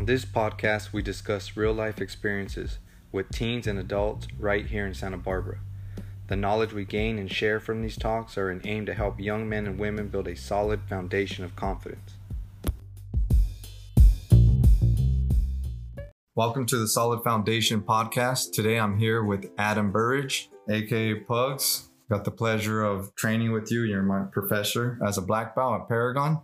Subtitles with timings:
[0.00, 2.78] On this podcast, we discuss real life experiences
[3.12, 5.58] with teens and adults right here in Santa Barbara.
[6.28, 9.46] The knowledge we gain and share from these talks are an aim to help young
[9.46, 12.14] men and women build a solid foundation of confidence.
[16.34, 18.52] Welcome to the Solid Foundation podcast.
[18.54, 21.90] Today I'm here with Adam Burridge, aka Pugs.
[22.08, 23.82] Got the pleasure of training with you.
[23.82, 26.40] You're my professor as a black belt at Paragon.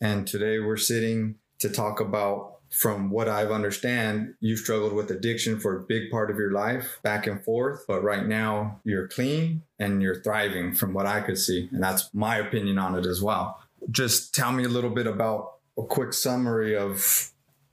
[0.00, 5.60] And today we're sitting to talk about from what I've understand, you've struggled with addiction
[5.60, 7.84] for a big part of your life, back and forth.
[7.86, 12.08] But right now, you're clean and you're thriving, from what I could see, and that's
[12.14, 13.60] my opinion on it as well.
[13.90, 17.28] Just tell me a little bit about a quick summary of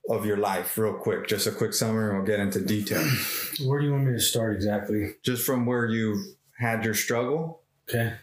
[0.10, 1.28] of your life, real quick.
[1.28, 3.08] Just a quick summary, and we'll get into detail.
[3.66, 5.14] Where do you want me to start exactly?
[5.24, 8.14] Just from where you had your struggle, Okay.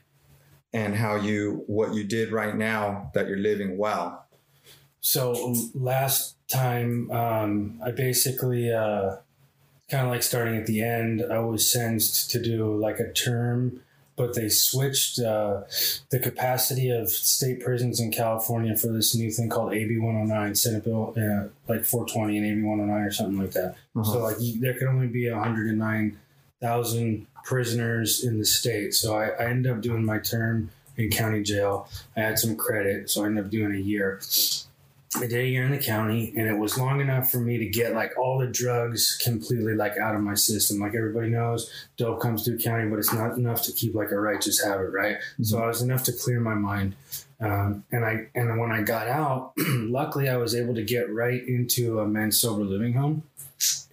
[0.72, 4.26] and how you what you did right now that you're living well.
[5.00, 9.16] So last time, um, I basically uh,
[9.90, 11.22] kind of like starting at the end.
[11.30, 13.80] I was sentenced to do like a term,
[14.16, 15.62] but they switched uh,
[16.10, 20.84] the capacity of state prisons in California for this new thing called AB 109, Senate
[20.84, 23.76] Bill uh, like 420 and AB 109 or something like that.
[24.04, 28.94] So like there could only be 109,000 prisoners in the state.
[28.94, 31.88] So I, I ended up doing my term in county jail.
[32.16, 34.20] I had some credit, so I ended up doing a year.
[35.16, 37.66] I did a year in the county, and it was long enough for me to
[37.66, 40.78] get like all the drugs completely like out of my system.
[40.78, 44.20] Like everybody knows, dope comes through county, but it's not enough to keep like a
[44.20, 45.16] righteous habit, right?
[45.42, 46.96] So I was enough to clear my mind.
[47.40, 51.42] Um, and I and when I got out, luckily I was able to get right
[51.46, 53.22] into a men's sober living home.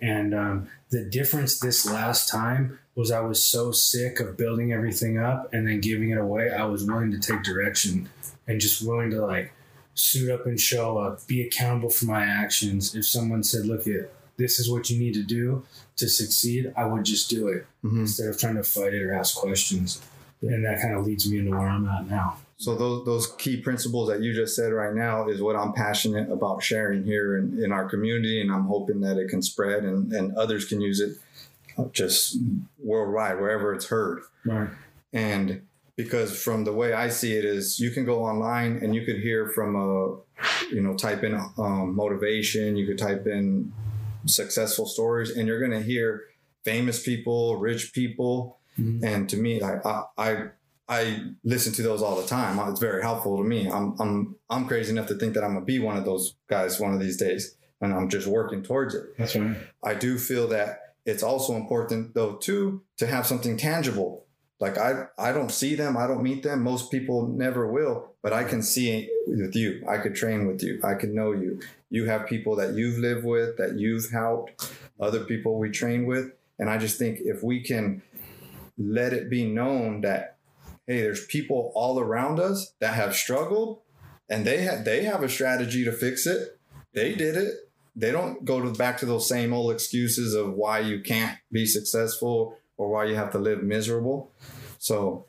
[0.02, 5.18] And um, the difference this last time was I was so sick of building everything
[5.18, 6.52] up and then giving it away.
[6.52, 8.10] I was willing to take direction
[8.48, 9.54] and just willing to like
[9.96, 12.96] suit up and show up, be accountable for my actions.
[12.96, 15.64] If someone said, "Look, it this is what you need to do
[15.98, 18.00] to succeed," I would just do it Mhm.
[18.02, 20.02] instead of trying to fight it or ask questions.
[20.42, 22.38] And that kind of leads me into where I'm at now.
[22.58, 26.30] So those those key principles that you just said right now is what I'm passionate
[26.32, 30.12] about sharing here in, in our community, and I'm hoping that it can spread and,
[30.14, 31.18] and others can use it
[31.78, 32.38] uh, just
[32.80, 34.22] worldwide, wherever it's heard.
[34.46, 34.70] Right.
[35.12, 35.62] And
[35.96, 39.18] because from the way I see it is, you can go online and you could
[39.18, 40.16] hear from a,
[40.74, 43.72] you know, type in um, motivation, you could type in
[44.26, 46.24] successful stories, and you're going to hear
[46.64, 49.04] famous people, rich people, Mhm.
[49.04, 50.44] and to me, like I, I,
[50.90, 52.58] I listen to those all the time.
[52.72, 53.70] It's very helpful to me.
[53.70, 56.80] I'm, I'm, I'm crazy enough to think that I'm gonna be one of those guys
[56.80, 59.04] one of these days, and I'm just working towards it.
[59.18, 59.58] That's right.
[59.84, 64.23] I do feel that it's also important though too to have something tangible.
[64.64, 66.64] Like I I don't see them, I don't meet them.
[66.64, 69.84] Most people never will, but I can see with you.
[69.86, 70.80] I could train with you.
[70.82, 71.60] I can know you.
[71.90, 74.72] You have people that you've lived with, that you've helped,
[75.02, 78.04] other people we train with, and I just think if we can
[78.78, 80.38] let it be known that
[80.88, 83.82] hey, there's people all around us that have struggled
[84.30, 86.58] and they have they have a strategy to fix it.
[86.94, 87.54] They did it
[87.96, 91.66] they don't go to back to those same old excuses of why you can't be
[91.66, 94.32] successful or why you have to live miserable.
[94.80, 95.26] So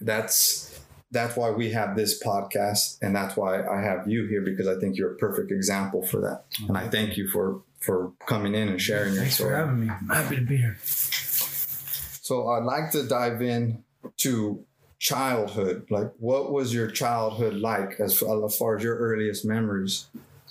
[0.00, 4.66] that's that's why we have this podcast and that's why I have you here because
[4.66, 6.44] I think you're a perfect example for that.
[6.68, 9.56] And I thank you for for coming in and sharing your Thanks for story.
[9.56, 9.90] having me.
[9.90, 10.78] I'm happy to be here.
[10.82, 13.84] So I'd like to dive in
[14.18, 14.64] to
[14.98, 15.86] childhood.
[15.90, 20.06] Like what was your childhood like as, as far as your earliest memories?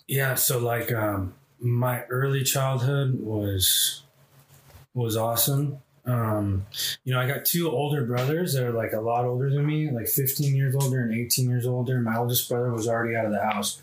[0.07, 4.03] Yeah, so like um my early childhood was
[4.93, 5.79] was awesome.
[6.05, 6.65] Um,
[7.05, 9.89] you know, I got two older brothers that are like a lot older than me,
[9.89, 11.99] like 15 years older and 18 years older.
[12.01, 13.81] My oldest brother was already out of the house.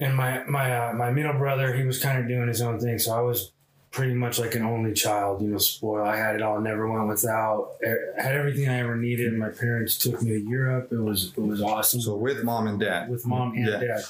[0.00, 2.98] And my my uh, my middle brother, he was kind of doing his own thing,
[2.98, 3.50] so I was
[3.90, 6.06] pretty much like an only child, you know, spoiled.
[6.06, 7.70] I had it all, never went without.
[7.82, 9.32] I had everything I ever needed.
[9.38, 10.92] My parents took me to Europe.
[10.92, 13.08] It was it was awesome So with mom and dad.
[13.08, 13.78] with mom and Yeah.
[13.80, 14.02] dad.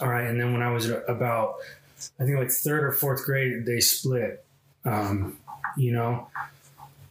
[0.00, 1.56] All right, and then when I was about,
[2.18, 4.44] I think like third or fourth grade, they split.
[4.84, 5.36] Um,
[5.76, 6.28] you know,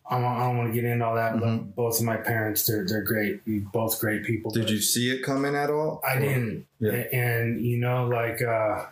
[0.09, 2.65] I don't, I don't want to get into all that, but both of my parents,
[2.65, 4.51] they're they're great, both great people.
[4.51, 6.01] Did you see it coming at all?
[6.07, 6.91] I didn't, Yeah.
[6.93, 8.85] A- and you know, like uh,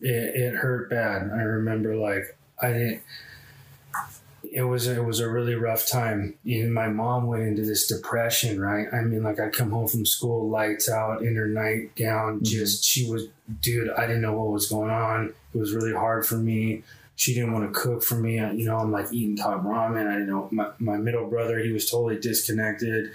[0.00, 1.30] it, it hurt bad.
[1.32, 3.02] I remember like I didn't.
[4.50, 6.34] It was it was a really rough time.
[6.46, 8.86] And my mom went into this depression, right?
[8.92, 12.42] I mean, like I'd come home from school, lights out, in her nightgown.
[12.42, 13.26] Just she was,
[13.60, 13.90] dude.
[13.90, 15.34] I didn't know what was going on.
[15.54, 16.84] It was really hard for me.
[17.16, 18.38] She didn't want to cook for me.
[18.38, 20.06] I- You know, I'm like eating top ramen.
[20.06, 21.58] I didn't know my, my middle brother.
[21.58, 23.10] He was totally disconnected.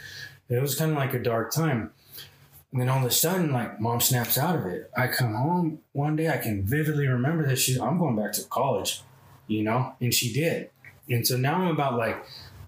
[0.50, 1.92] It was kind of like a dark time.
[2.74, 4.90] And then all of a sudden, like mom snaps out of it.
[4.98, 7.60] I come home one day, I can vividly remember this.
[7.62, 9.02] She, I'm going back to college,
[9.48, 10.70] you know, and she did.
[11.10, 12.24] And so now I'm about like,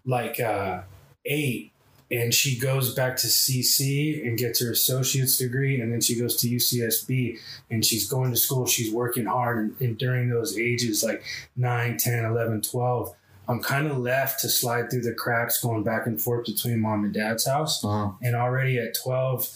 [0.06, 0.81] like uh,
[1.25, 1.71] eight,
[2.13, 6.36] and she goes back to CC and gets her associate's degree, and then she goes
[6.38, 7.39] to UCSB,
[7.71, 8.68] and she's going to school.
[8.68, 11.24] She's working hard, and, and during those ages, like
[11.56, 13.15] 9, 10, 11, 12,
[13.50, 17.04] I'm kind of left to slide through the cracks, going back and forth between mom
[17.04, 17.83] and dad's house.
[17.83, 18.12] Uh-huh.
[18.21, 19.50] And already at 12,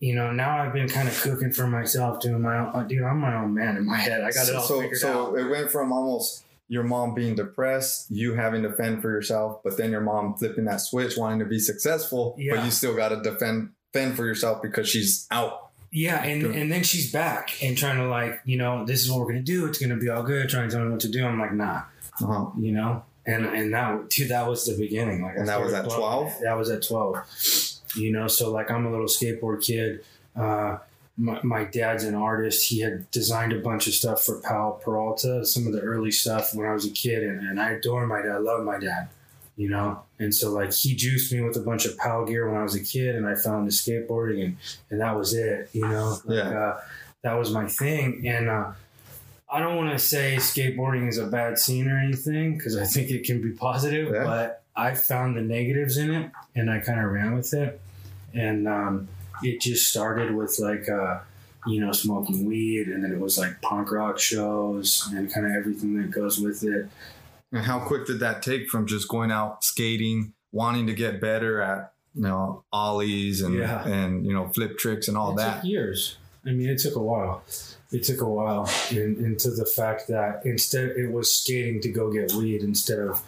[0.00, 2.70] you know, now I've been kind of cooking for myself, doing my own.
[2.74, 4.22] uh, Dude, I'm my own man in my head.
[4.22, 5.38] I got it all so, figured so out.
[5.38, 9.76] it went from almost your mom being depressed, you having to fend for yourself, but
[9.78, 12.56] then your mom flipping that switch, wanting to be successful, Yeah.
[12.56, 15.70] but you still got to defend fend for yourself because she's out.
[15.90, 16.54] Yeah, and, Good.
[16.56, 19.40] and then she's back and trying to like, you know, this is what we're gonna
[19.40, 19.64] do.
[19.66, 20.48] It's gonna be all good.
[20.50, 21.24] Trying to tell me what to do.
[21.26, 21.82] I'm like, nah,
[22.22, 22.46] Uh-huh.
[22.58, 23.02] you know.
[23.24, 25.22] And and that dude, that was the beginning.
[25.22, 26.40] Like, And that was at 12?
[26.42, 27.16] That was at twelve.
[27.96, 30.04] You know, so like I'm a little skateboard kid.
[30.36, 30.76] Uh,
[31.18, 32.70] my, my dad's an artist.
[32.70, 36.54] He had designed a bunch of stuff for Powell Peralta, some of the early stuff
[36.54, 38.30] when I was a kid, and, and I adore my dad.
[38.30, 39.08] I love my dad.
[39.56, 42.56] You know, and so like he juiced me with a bunch of Powell gear when
[42.60, 44.56] I was a kid, and I found the skateboarding, and
[44.90, 45.68] and that was it.
[45.72, 46.58] You know, like, Yeah.
[46.60, 46.80] uh,
[47.22, 48.48] that was my thing, and.
[48.48, 48.72] uh
[49.50, 53.10] I don't want to say skateboarding is a bad scene or anything because I think
[53.10, 54.24] it can be positive, Yeah.
[54.24, 57.80] but I found the negatives in it and I kind of ran with it.
[58.34, 59.08] And um,
[59.42, 61.20] it just started with like, uh,
[61.66, 65.52] you know, smoking weed, and then it was like punk rock shows and kind of
[65.52, 66.88] everything that goes with it.
[67.52, 71.60] And how quick did that take from just going out skating, wanting to get better
[71.60, 73.86] at you know ollies and Yeah.
[73.86, 75.56] and you know flip tricks and all it that?
[75.56, 76.16] took years.
[76.46, 77.42] I mean, it took a while.
[77.90, 82.10] It took a while in, into the fact that instead it was skating to go
[82.12, 83.22] get weed instead of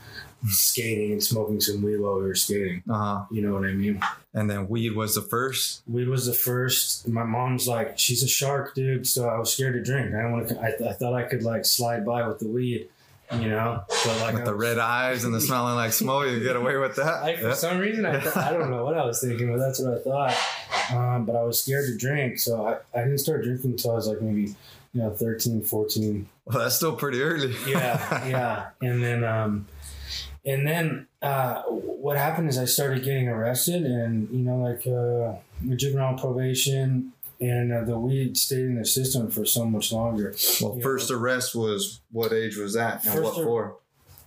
[0.49, 2.83] skating and smoking some weed while we were skating.
[2.89, 3.25] Uh-huh.
[3.31, 4.01] You know what I mean?
[4.35, 5.83] And then weed was the first.
[5.87, 7.07] Weed was the first.
[7.09, 9.07] My mom's like, she's a shark, dude.
[9.07, 10.15] So I was scared to drink.
[10.15, 10.61] I don't want to.
[10.61, 12.89] I, I thought I could like slide by with the weed,
[13.33, 13.83] you know.
[13.89, 16.77] But like With the was- red eyes and the smelling like smoke, you get away
[16.77, 17.23] with that.
[17.23, 17.55] I, for Yeah.
[17.55, 19.99] some reason, I, th- I don't know what I was thinking, but that's what I
[19.99, 20.97] thought.
[20.97, 23.95] Um, but I was scared to drink, so I, I didn't start drinking until I
[23.95, 24.55] was like maybe,
[24.93, 26.29] you know, 13, 14.
[26.47, 27.55] Well, that's still pretty early.
[27.69, 28.67] Yeah, yeah.
[28.83, 29.67] And then, um,
[30.53, 35.75] and then uh, what happened is I started getting arrested, and you know, like uh,
[35.77, 40.35] juvenile probation, and uh, the weed stayed in the system for so much longer.
[40.61, 40.83] Well, Yeah.
[40.83, 43.77] first arrest was what age was that and First what for?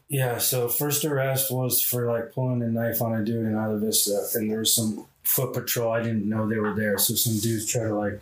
[0.10, 3.80] Yeah, so first arrest was for like pulling a knife on a dude in Isla
[3.80, 5.92] Vista, and there was some foot patrol.
[5.92, 8.20] I didn't know they were there, so some dudes try to like,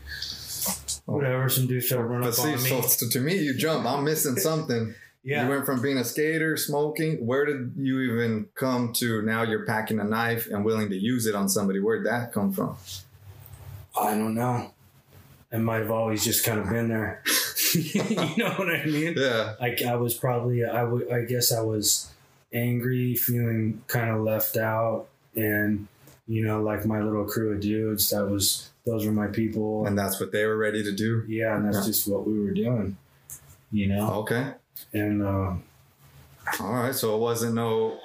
[1.05, 1.49] whatever.
[1.49, 2.81] Some dudes try to run But up see, on me.
[2.83, 3.85] so to me, you jump.
[3.85, 4.93] I'm missing something.
[5.23, 7.25] Yeah, You went from being a skater, smoking.
[7.25, 11.27] Where did you even come to now you're packing a knife and willing to use
[11.27, 11.79] it on somebody?
[11.79, 12.75] Where'd that come from?
[13.99, 14.71] I don't know.
[15.51, 17.21] It might have always just kind of been there.
[17.75, 18.03] you
[18.37, 19.13] know what I mean?
[19.17, 19.55] Yeah.
[19.59, 22.09] Like I was probably I I guess I was
[22.53, 25.87] angry, feeling kind of left out, and
[26.27, 28.09] you know, like my little crew of dudes.
[28.11, 29.85] That was those were my people.
[29.85, 31.25] And that's what they were ready to do.
[31.27, 31.85] yeah, and that's Yeah.
[31.85, 32.97] just what we were doing.
[33.71, 34.53] You know, Okay.
[34.93, 35.53] And uh,
[36.59, 36.95] All right.
[36.95, 37.99] So it wasn't no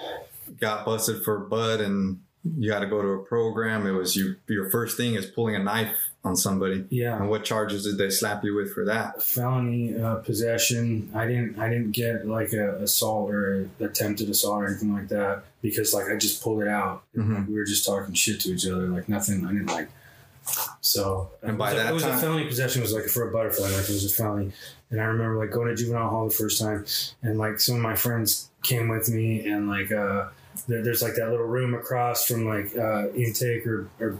[0.60, 2.20] got busted for bud and
[2.56, 3.86] you got to go to a program.
[3.86, 4.36] It was you.
[4.46, 5.92] Your first thing is pulling a knife
[6.24, 6.84] on somebody.
[6.90, 9.22] yeah, And what charges did they slap you with for that?
[9.22, 11.10] felony uh, possession.
[11.14, 15.42] I didn't I didn't get like a assault or attempted assault or anything like that
[15.62, 17.02] because like I just pulled it out.
[17.16, 17.34] Mhm.
[17.38, 19.44] Like, we were just talking shit to each other, like nothing.
[19.46, 19.88] I didn't like.
[20.80, 22.82] So And by it was, a- that it was time- a felony possession.
[22.82, 23.88] Was like for a butterfly knife.
[23.88, 24.52] It was a felony,
[24.90, 26.84] and I remember like going to juvenile hall the first time,
[27.22, 30.28] and like some of my friends came with me, and like uh,
[30.68, 34.18] there, there's like that little room across from like uh, intake or, or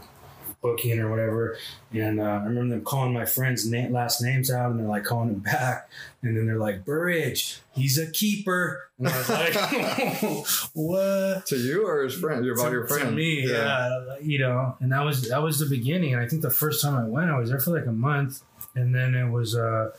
[0.61, 1.57] booking or whatever,
[1.93, 5.05] and uh, I remember them calling my friends' na- last names out, and they're like
[5.05, 5.89] calling them back,
[6.23, 9.55] and then they're like Burridge, he's a keeper, and I was like,
[10.75, 11.47] what?
[11.47, 12.45] To you or his friend?
[12.45, 13.11] You're about to, your friend.
[13.11, 14.17] to me, yeah.
[14.21, 16.15] you know, and that was that was the beginning.
[16.15, 18.43] And I think the first time I went, I was there for like a month,
[18.75, 19.93] and then it was uh,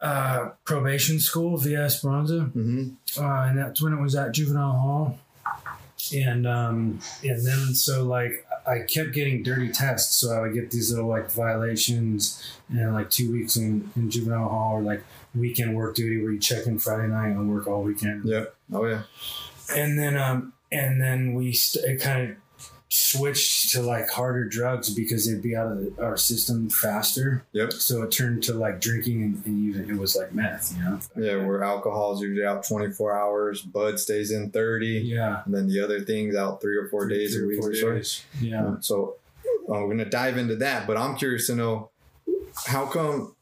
[0.00, 5.18] uh, probation school via Esperanza, hmm uh, and that's when it was at juvenile hall.
[6.14, 10.70] And um, and then so like I kept getting dirty tests, so I would get
[10.70, 12.40] these little like violations
[12.70, 15.02] and like two weeks in, in juvenile hall or like
[15.34, 18.44] weekend work duty where you check in Friday night and work all weekend Yeah.
[18.72, 19.02] Oh yeah.
[19.74, 22.36] and then um and then we st- it kind of
[22.90, 27.72] switched to like harder drugs because they'd be out of the, our system faster Yep.
[27.74, 30.98] so it turned to like drinking and, and even it was like meth you know
[31.16, 31.44] Yeah.
[31.44, 36.00] Where alcohol's usually out 24 hours, bud stays in 30, yeah and then the other
[36.00, 38.22] things out three or four days Three or week or so.
[38.40, 39.16] yeah So
[39.68, 40.86] uh, we're gonna dive into that.
[40.86, 41.90] But I'm curious to know
[42.66, 43.34] how come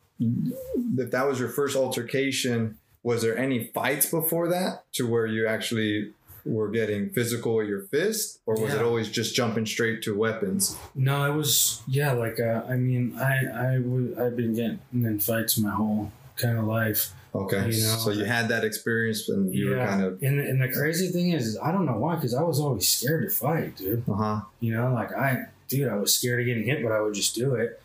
[0.98, 5.46] if that was your first altercation, was there any fights before that to where you
[5.46, 6.12] actually
[6.46, 10.76] were getting physical with your fist, or was it always just jumping straight to weapons?
[10.94, 12.12] No, it was yeah.
[12.12, 16.58] Like uh, I mean, I I would I've been getting in fights my whole kind
[16.58, 17.12] of life.
[17.34, 20.62] Okay, You know, so you had that experience, and you were kind of And and
[20.62, 23.34] the crazy thing is, is I don't know why, because I was always scared to
[23.34, 24.08] fight, dude.
[24.08, 24.40] uh huh.
[24.60, 27.34] You know, like I, dude, I was scared of getting hit, but I would just
[27.34, 27.80] do it.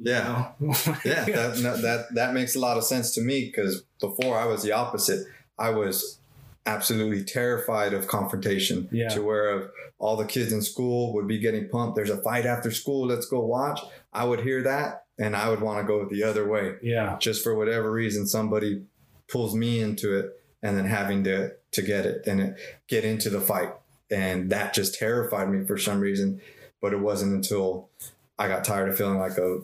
[0.00, 0.50] Yeah.
[1.04, 4.46] yeah, that, no, that that makes a lot of sense to me because before I
[4.46, 5.26] was the opposite.
[5.58, 6.18] I was
[6.66, 8.88] absolutely terrified of confrontation.
[8.92, 9.08] Yeah.
[9.10, 11.96] To where of all the kids in school would be getting pumped.
[11.96, 13.06] There's a fight after school.
[13.06, 13.80] Let's go watch.
[14.12, 16.74] I would hear that and I would want to go the other way.
[16.82, 18.82] yeah, Just for whatever reason, somebody
[19.28, 22.56] pulls me into it and then having to to get it and it,
[22.88, 23.70] get into the fight.
[24.10, 26.40] And that just terrified me for some reason.
[26.80, 27.88] But it wasn't until
[28.38, 29.60] I got tired of feeling like a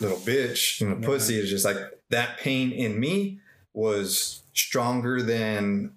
[0.00, 1.06] little bitch and a Yeah.
[1.06, 1.38] pussy.
[1.38, 1.76] It's just like
[2.10, 3.40] that pain in me
[3.72, 5.92] was stronger than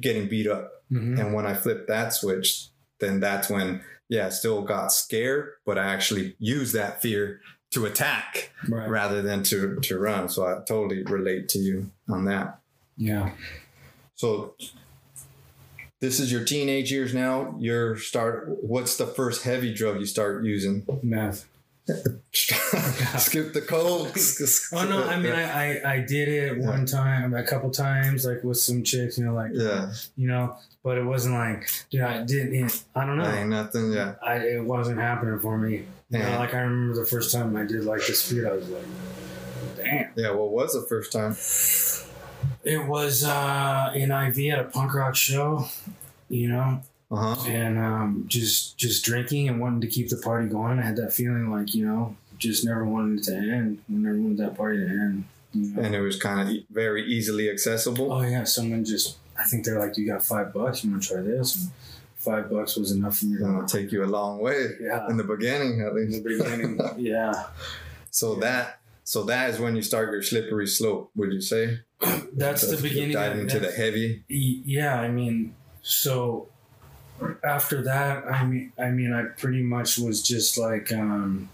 [0.00, 0.84] getting beat up.
[0.92, 1.18] Mhm.
[1.20, 2.66] And when I flipped that switch,
[2.98, 7.86] then that's when, yeah, I still got scared, but I actually used that fear to
[7.86, 10.28] attack right, rather than to, to run.
[10.28, 12.58] So I totally relate to you on that.
[12.96, 13.32] yeah,
[14.16, 14.54] So
[16.00, 17.54] this is your teenage years now.
[17.60, 18.48] You're start.
[18.62, 20.84] What's the first heavy drug you start using?
[21.02, 21.46] meth.
[22.32, 24.16] Skip the coke.
[24.72, 26.66] Oh no, I mean, I, I, I did it Yeah.
[26.68, 30.56] one time, a couple times, like with some chicks, you know, like, yeah, you know,
[30.84, 33.30] but it wasn't like, dude, I didn't, I don't know.
[33.30, 33.92] ain't nothing.
[33.92, 35.84] Yeah, I, it wasn't happening for me.
[36.10, 36.38] You know, Yeah.
[36.38, 38.84] like I remember the first time I did like the speed, I was like,
[39.76, 40.10] damn.
[40.16, 40.30] yeah.
[40.30, 41.32] What was the first time?
[42.62, 45.66] It was uh, in IV at a punk rock show,
[46.28, 47.48] you know, Uh huh.
[47.48, 50.78] and um, just just drinking and wanting to keep the party going.
[50.78, 53.82] I had that feeling like you know, just never wanted it to end.
[53.88, 55.24] Never wanted that party to end.
[55.52, 55.82] You know?
[55.82, 58.12] And it was kind of very easily accessible.
[58.12, 61.08] Oh yeah, someone just I think they're like, you got five bucks, you want to
[61.14, 61.56] try this?
[61.56, 61.70] And
[62.16, 65.08] five bucks was enough for me It'll take you a long way Yeah.
[65.08, 66.18] in the beginning, at least.
[66.18, 67.46] In the beginning, yeah,
[68.10, 68.40] So Yeah.
[68.40, 71.10] that so that is when you start your slippery slope.
[71.16, 71.80] Would you say?
[72.34, 73.12] that's the beginning.
[73.14, 74.22] Diving into the heavy.
[74.28, 76.48] Yeah i mean so
[77.44, 81.48] after that i mean i mean i pretty much was just like um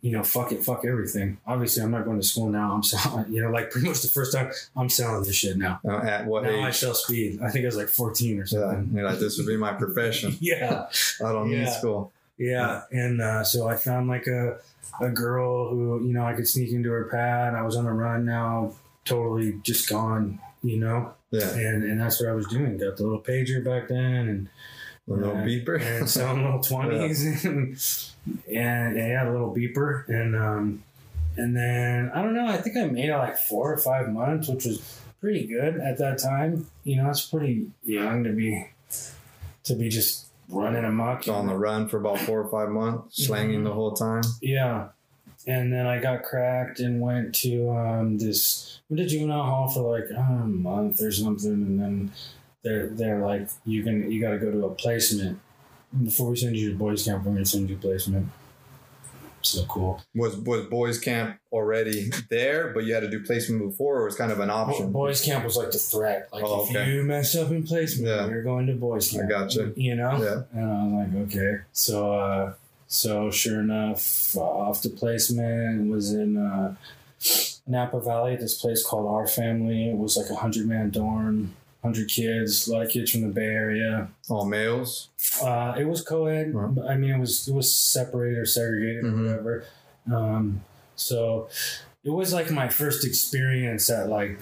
[0.00, 1.38] you know fuck it fuck everything.
[1.46, 2.72] Obviously i'm not going to school now.
[2.72, 5.78] I'm selling you know like pretty much the first time i'm selling this shit now.
[5.88, 7.40] Uh, at what now i sell speed.
[7.40, 8.90] I think i was like 14 or Yeah, something.
[8.94, 10.36] you're like this would be my profession.
[10.40, 10.86] yeah.
[11.24, 12.12] I don't need school.
[12.36, 14.58] yeah and uh, so i found like a
[15.00, 17.54] a girl who you know i could sneak into her pad.
[17.54, 18.72] I was on the run now
[19.04, 22.76] totally just gone you know Yeah, and and that's what I was doing.
[22.78, 24.48] Got the little pager back then, and
[25.08, 25.44] a little Yeah.
[25.44, 25.80] beeper.
[25.80, 27.76] and selling little twenties, and,
[28.54, 30.82] and yeah, a little beeper, and um,
[31.36, 32.46] and then I don't know.
[32.46, 35.98] I think I made it like four or five months, which was pretty good at
[35.98, 36.66] that time.
[36.84, 38.68] You know, it's pretty young to be
[39.64, 41.26] to be just running amok.
[41.28, 44.22] on the run for about four or five months, slanging the whole time.
[44.42, 44.88] Yeah.
[45.46, 49.98] And then I got cracked and went to um, this went to juvenile hall for
[49.98, 52.12] like a month or something, and then
[52.62, 55.40] they're they're like you can you got to go to a placement
[56.04, 57.24] before we send you to boys camp.
[57.24, 58.28] We're gonna send you placement.
[59.44, 60.00] So cool.
[60.14, 64.14] Was was boys camp already there, but you had to do placement before, or was
[64.14, 64.92] kind of an option?
[64.92, 66.28] Boys camp was like the threat.
[66.32, 66.92] Like Oh, if okay.
[66.92, 68.28] you mess up in placement, Yeah.
[68.28, 69.24] you're going to boys camp.
[69.24, 69.72] I gotcha.
[69.74, 70.22] You know.
[70.22, 70.60] Yeah.
[70.60, 71.62] And I was like, okay.
[71.72, 72.52] So, uh,
[72.92, 76.74] so sure enough, uh, off the placement was in uh,
[77.66, 78.36] Napa Valley.
[78.36, 79.88] This place called Our Family.
[79.90, 83.28] It was like a hundred man dorm, hundred kids, a lot of kids from the
[83.28, 84.08] Bay Area.
[84.28, 85.08] All males.
[85.42, 86.52] Uh, it was co-ed.
[86.54, 89.12] But I mean, it was it was separated or segregated Mhm.
[89.12, 89.64] or whatever.
[90.12, 90.60] Um,
[90.96, 91.48] so
[92.04, 94.38] it was like my first experience at like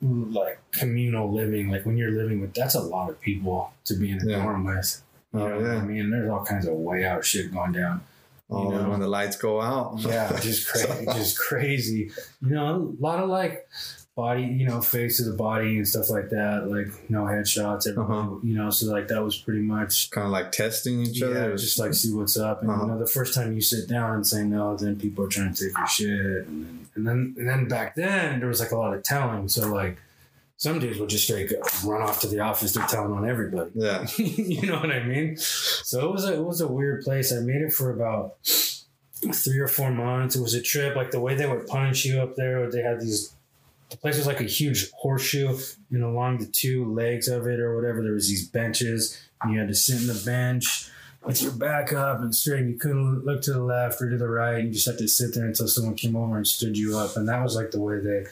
[0.00, 1.70] like communal living.
[1.70, 4.42] Like when you're living with that's a lot of people to be in a Yeah.
[4.42, 5.02] dorm with.
[5.34, 8.00] You Oh know what I mean, there's all kinds of way out shit going down.
[8.50, 8.90] Oh, know.
[8.90, 9.96] when the lights go out.
[10.00, 12.10] Yeah, just crazy, just crazy.
[12.42, 13.66] You know, a lot of like
[14.14, 16.68] body, you know, face of the body and stuff like that.
[16.70, 18.36] Like no headshots, Uh-huh.
[18.44, 18.70] you know.
[18.70, 21.56] So like that was pretty much kind of like testing each yeah, other.
[21.56, 22.60] just like see what's up.
[22.62, 22.82] And Uh-huh.
[22.84, 25.52] you know, the first time you sit down and say no, then people are trying
[25.54, 28.70] to take your shit, and then and then and then back then there was like
[28.70, 29.48] a lot of telling.
[29.48, 29.96] So like
[30.56, 31.52] some dudes would just straight
[31.84, 32.72] run off to the office.
[32.72, 33.70] They're telling on everybody.
[33.74, 34.06] yeah.
[34.16, 35.36] you know what I mean?
[35.36, 37.32] So it was a it was a weird place.
[37.32, 40.36] I made it for about three or four months.
[40.36, 40.96] It was a trip.
[40.96, 43.34] Like the way they would punish you up there, they had these.
[43.90, 45.56] The place was like a huge horseshoe,
[45.90, 49.58] and along the two legs of it or whatever, there was these benches, and you
[49.60, 50.88] had to sit in the bench.
[51.24, 52.66] with your back up and straight.
[52.66, 54.56] You couldn't look to the left or to the right.
[54.58, 57.16] And you just had to sit there until someone came over and stood you up.
[57.16, 58.24] And that was like the way they.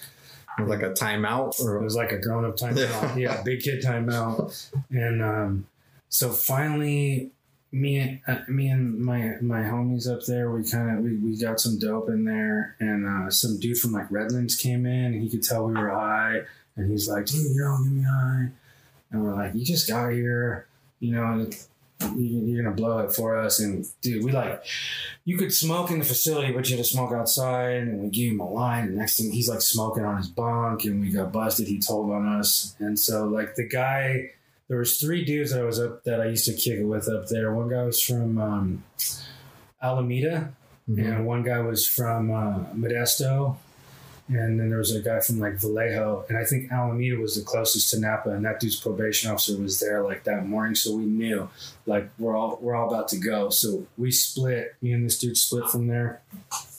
[0.59, 3.17] Like a timeout or It was like a grown up timeout.
[3.17, 3.43] Yeah.
[3.45, 4.71] Big kid timeout.
[4.91, 5.67] And um,
[6.09, 7.31] so finally,
[7.73, 11.39] me and uh, me and my my homies up there, we kind of we, we
[11.39, 15.23] got some dope in there, and uh, some dude from like Redlands came in, and
[15.23, 16.43] he could tell we were high,
[16.77, 18.49] and he's like, "Dude, you don't get me high,"
[19.11, 20.67] and we're like, "You just got here,
[21.01, 21.57] you know." And
[22.17, 24.63] you're gonna blow it for us, and dude, we like,
[25.25, 28.33] you could smoke in the facility, but you had to smoke outside, and we gave
[28.33, 28.87] him a line.
[28.89, 31.69] And next thing, he's like smoking on his bunk, and we got busted.
[31.69, 34.31] He told on us, and so like the guy,
[34.69, 37.09] there was three dudes that I was up that I used to kick it with
[37.09, 37.53] up there.
[37.55, 38.85] One guy was from um,
[39.83, 40.53] Alameda,
[40.89, 40.99] Mhm.
[41.17, 43.57] and one guy was from uh, Modesto,
[44.29, 47.43] and then there was a guy from like Vallejo, and I think Alameda was the
[47.43, 51.05] closest to Napa, and that dude's probation officer was there like that morning, so we
[51.05, 51.49] knew
[51.87, 53.51] like we're all we're all about to go.
[53.51, 54.75] So we split.
[54.81, 56.23] Me and this dude split from there.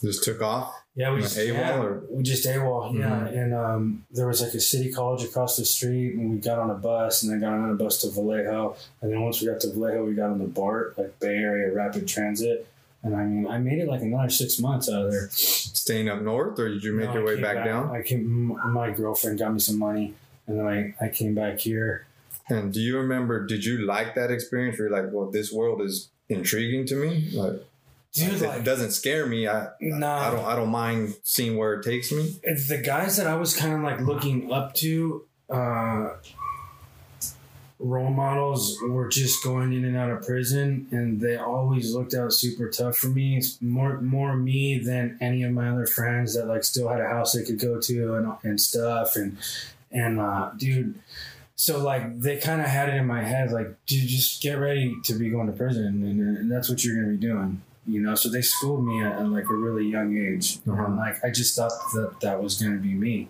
[0.02, 0.74] just took off.
[0.96, 3.08] Yeah, we just, AWOL yeah, or- we just AWOL, yeah.
[3.08, 3.36] Mhm.
[3.36, 6.70] And um, there was like a city college across the street, and we got on
[6.70, 9.58] a bus, and then got on a bus to Vallejo, and then once we got
[9.62, 12.68] to Vallejo, we got on the BART, like Bay Area Rapid Transit,
[13.04, 15.28] and I mean, I made it like another six months out of there.
[15.30, 17.90] Staying up north, or did you make No, your way came back, down?
[17.94, 18.58] I came.
[18.72, 20.14] My girlfriend got me some money,
[20.46, 22.06] and then I, I came back here.
[22.48, 23.46] And do you remember?
[23.46, 24.78] Did you like that experience?
[24.78, 27.30] Where you're like, well, this world is intriguing to me.
[27.32, 27.62] Like,
[28.12, 29.48] Dude, it like, doesn't scare me.
[29.48, 32.36] I nah, I don't I don't mind seeing where it takes me.
[32.42, 36.10] it's the guys that I was kind of like looking up to, uh,
[37.78, 42.32] role models were just going in and out of prison, and they always looked out
[42.32, 43.36] super tough for me.
[43.36, 47.08] It's more more me than any of my other friends that like still had a
[47.08, 49.16] house they could go to and and stuff.
[49.16, 49.36] And
[49.90, 50.98] and uh, dude,
[51.56, 54.94] so like they kind of had it in my head like, dude, just get ready
[55.04, 57.60] to be going to prison, and, and that's what you're gonna be doing.
[57.86, 60.84] You know, so they schooled me at, at like a really young age, Uh-huh.
[60.84, 63.28] and like I just thought that that was gonna be me.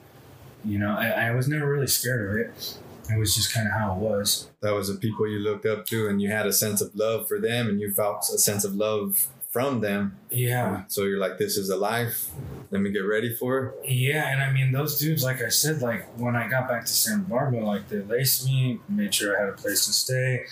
[0.64, 2.78] You know, I, I was never really scared of it.
[3.10, 4.48] It was just kind of how it was.
[4.62, 7.28] That was the people you looked up to, and you had a sense of love
[7.28, 10.16] for them, and you felt a sense of love from them.
[10.30, 12.28] Yeah, So you're like, this is a life.
[12.70, 13.88] Let me get ready for it.
[13.90, 16.92] yeah, and I mean those dudes, like I said, like when I got back to
[16.92, 20.44] Santa Barbara, like they laced me, made sure I had a place to stay.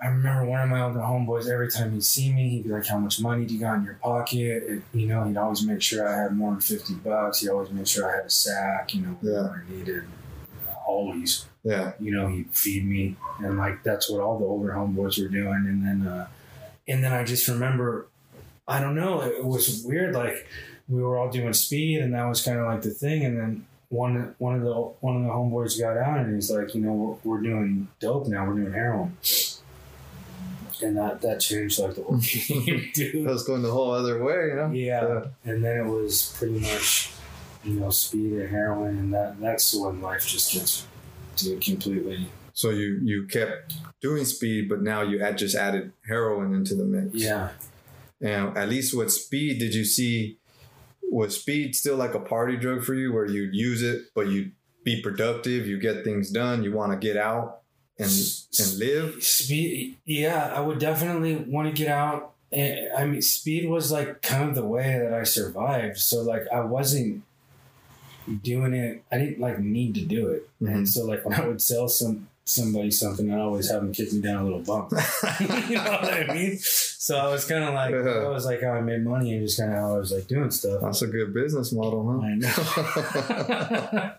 [0.00, 1.48] I remember one of my older homeboys.
[1.48, 3.84] Every time he'd see me, he'd be like, "How much money do you got in
[3.84, 7.40] your pocket?" It, you know, he'd always make sure I had more than fifty bucks.
[7.40, 8.94] He always made sure I had a sack.
[8.94, 9.30] You know, Yeah.
[9.42, 10.02] whatever I needed.
[10.86, 11.46] Always.
[11.64, 11.92] Yeah.
[12.00, 15.64] you know, he'd feed me, and like that's what all the older homeboys were doing.
[15.66, 16.26] And then, uh,
[16.88, 18.06] and then I just remember,
[18.66, 20.14] I don't know, it was weird.
[20.14, 20.46] Like
[20.88, 23.24] we were all doing speed, and that was kind of like the thing.
[23.24, 26.74] And then one one of the one of the homeboys got out, and he's like,
[26.74, 28.46] you know, we're, we're doing dope now.
[28.46, 29.16] We're doing heroin.
[30.82, 32.16] And that, that changed like the whole
[32.66, 33.24] game, dude.
[33.26, 34.70] was going the whole other way, you know?
[34.72, 35.26] Yeah.
[35.44, 37.12] And then it was pretty much,
[37.64, 40.86] you know, speed and heroin, and that that's when life just gets,
[41.36, 46.54] dude, completely So you you kept doing speed, but now you had just added heroin
[46.54, 47.14] into the mix.
[47.14, 47.50] Yeah.
[48.20, 50.38] And at least with speed, did you see
[51.10, 54.52] was speed still like a party drug for you where you'd use it, but you'd
[54.84, 57.60] be productive, you get things done, you want to get out
[57.98, 59.22] and and live?
[59.22, 62.32] Speed, yeah, I would definitely want to get out.
[62.50, 65.98] And I mean, speed was like kind of the way that I survived.
[65.98, 67.22] So like, I wasn't
[68.42, 69.02] doing it.
[69.10, 70.48] I didn't like need to do it.
[70.60, 70.74] Mhm.
[70.74, 74.12] And so like, when I would sell some somebody something, I always have them kick
[74.12, 74.90] me down a little bump.
[75.40, 76.58] you know what I mean?
[76.58, 78.02] So I was kind of like, Yeah.
[78.02, 80.26] that was like how I made money and just kind of how I was like
[80.26, 80.80] doing stuff.
[80.82, 82.18] That's a good business model, huh?
[82.26, 84.12] I know.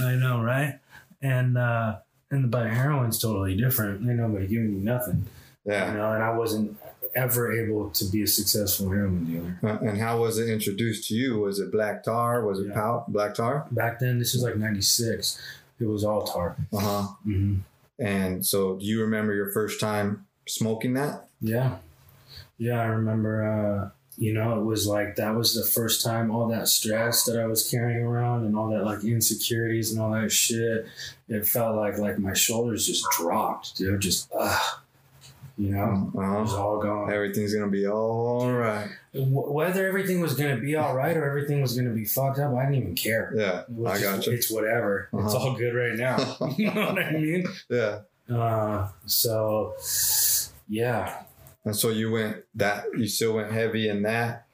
[0.00, 0.78] I know, right?
[1.20, 1.96] And uh
[2.30, 4.08] and but heroin's totally different.
[4.08, 5.26] Ain't nobody giving you nothing.
[5.64, 5.92] You yeah.
[5.92, 6.76] know, and I wasn't
[7.14, 9.58] ever able to be a successful heroin dealer.
[9.62, 11.38] Uh, And how was it introduced to you?
[11.40, 12.44] Was it black tar?
[12.44, 12.74] Was it Yeah.
[12.74, 13.66] pow- black tar?
[13.70, 15.38] Back then, this was like '96.
[15.80, 16.56] It was all tar.
[16.72, 17.02] Uh huh.
[17.24, 17.54] hmm
[17.98, 21.28] And so, do you remember your first time smoking that?
[21.40, 21.76] Yeah,
[22.58, 22.80] yeah.
[22.80, 23.44] I remember.
[23.44, 23.90] uh
[24.20, 27.46] You know, it was like that was the first time all that stress that I
[27.46, 30.86] was carrying around and all that like insecurities and all that shit.
[31.28, 34.00] It felt like like my shoulders just dropped, dude.
[34.00, 34.82] Just ah,
[35.58, 36.56] you know, Uh-huh.
[36.56, 37.12] all gone.
[37.12, 38.88] Everything's gonna be all right.
[39.12, 42.54] Wh- Whether everything was gonna be all right or everything was gonna be fucked up,
[42.54, 43.32] I didn't even care.
[43.36, 44.30] Yeah, I just- gotcha.
[44.32, 45.08] It's whatever.
[45.12, 45.48] It's Uh-huh.
[45.48, 46.16] all good right now.
[46.56, 47.46] you know what I mean?
[47.68, 48.00] Yeah.
[48.32, 49.74] Uh, so,
[50.68, 51.22] yeah.
[51.64, 54.46] And so you went that you still went heavy in that.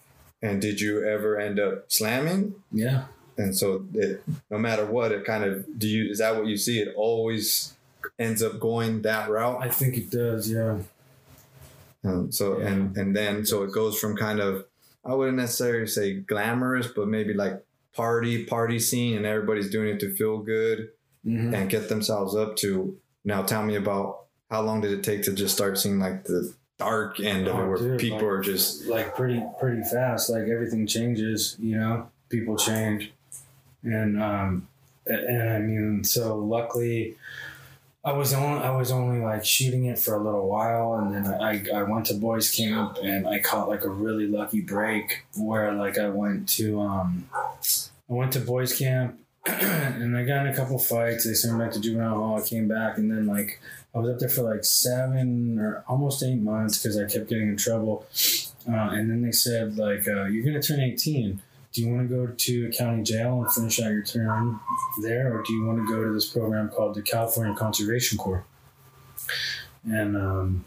[0.43, 2.55] And did you ever end up slamming?
[2.73, 3.05] Yeah.
[3.37, 6.57] And so it no matter what, it kind of do you is that what you
[6.57, 6.81] see?
[6.81, 7.75] It always
[8.19, 9.59] ends up going that route.
[9.61, 10.51] I think it does.
[10.51, 10.79] Yeah.
[12.05, 12.67] And so Yeah.
[12.69, 14.67] and and then so it goes from kind of
[15.05, 17.63] I wouldn't necessarily say glamorous, but maybe like
[17.95, 20.91] party party scene, and everybody's doing it to feel good
[21.27, 21.55] Mhm.
[21.55, 22.97] and get themselves up to.
[23.25, 26.53] Now, tell me about how long did it take to just start seeing like the
[26.79, 30.29] dark end of it, Oh, where dude, people like- are just like pretty pretty fast.
[30.31, 32.09] Like everything changes, you know.
[32.31, 33.13] People change,
[33.85, 34.67] and um,
[35.07, 37.17] and I mean, so luckily,
[38.05, 41.27] I was only I was only like shooting it for a little while, and then
[41.27, 45.73] I I went to boys camp, and I caught like a really lucky break where
[45.73, 49.19] like I went to um, I went to boys camp.
[49.47, 51.25] and I got in a couple fights.
[51.25, 52.39] They sent me back to juvenile hall.
[52.39, 53.61] I came back, and then like
[53.95, 57.49] I was up there for like seven or almost eight months because I kept getting
[57.49, 58.07] in trouble.
[58.67, 61.41] Uh, and then they said like uh, you're gonna turn 18.
[61.75, 64.61] Do you want to go to a county jail and finish out your term
[65.03, 68.45] there, or do you want to go to this program called the California Conservation Corps?
[69.85, 70.65] And um,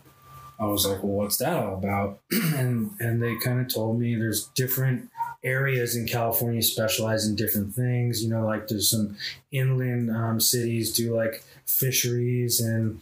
[0.59, 2.19] I was like, well, what's that all about?
[2.31, 5.09] and and they kind of told me there's different
[5.43, 8.21] areas in California specialize in different things.
[8.21, 9.15] You know, like there's some
[9.51, 12.99] inland um, cities do like fisheries and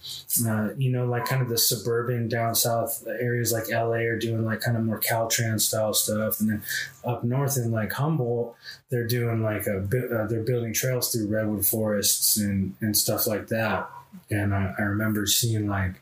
[0.47, 4.43] uh, you know like kind of the suburban down south areas like la are doing
[4.43, 6.63] like kind of more caltrans style stuff and then
[7.05, 8.55] up north in like humboldt
[8.89, 13.47] they're doing like a uh, they're building trails through redwood forests and and stuff like
[13.47, 13.89] that
[14.31, 16.01] and i, I remember seeing like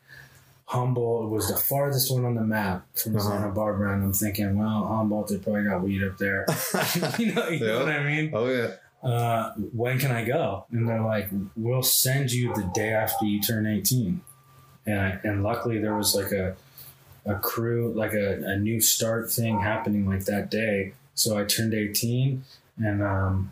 [0.68, 3.30] Humboldt was the farthest one on the map from Uh-huh.
[3.30, 6.48] Santa Barbara, and I'm thinking, well, Humboldt, they probably got weed up there.
[7.20, 8.32] you know, you know what I mean?
[8.34, 8.72] oh yeah,
[9.04, 10.66] uh, when can I go?
[10.72, 14.22] And they're like, we'll send you the day after you turn 18.
[14.86, 16.56] And, I, and luckily there was like a,
[17.26, 20.94] a crew, like a, a new start thing happening like that day.
[21.16, 22.44] So I turned 18
[22.78, 23.52] and um,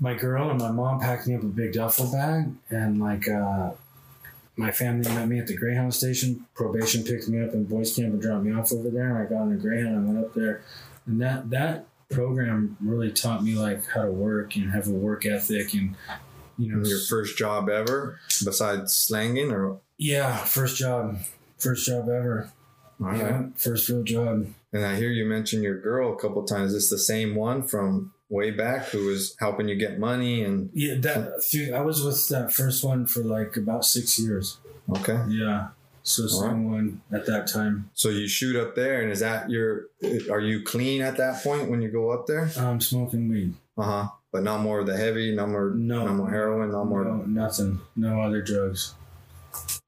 [0.00, 3.70] my girl and my mom packed me up a big duffel bag and like, uh,
[4.56, 6.44] my family met me at the Greyhound station.
[6.54, 9.16] Probation picked me up in boys camp and dropped me off over there.
[9.16, 10.62] And I got on a Greyhound and went up there.
[11.06, 15.24] And that, that program really taught me like how to work and have a work
[15.24, 15.94] ethic and
[16.58, 21.18] you know your first job ever besides slanging, or yeah first job
[21.58, 22.50] first job ever
[23.00, 23.18] all right.
[23.18, 26.74] yeah first real job And I hear you mention your girl a couple times.
[26.74, 30.70] Is this the same one from way back who was helping you get money and
[30.72, 35.20] yeah that I was with that first one for like about six years okay.
[35.28, 35.68] yeah
[36.02, 39.86] so same one at that time So you shoot up there, and is that your?
[40.30, 42.50] Are you clean at that point when you go up there?
[42.58, 44.08] I'm smoking weed Uh huh.
[44.32, 46.06] But no more of the heavy, no more, No.
[46.06, 47.04] no more heroin, no more.
[47.04, 48.94] no, nothing no other drugs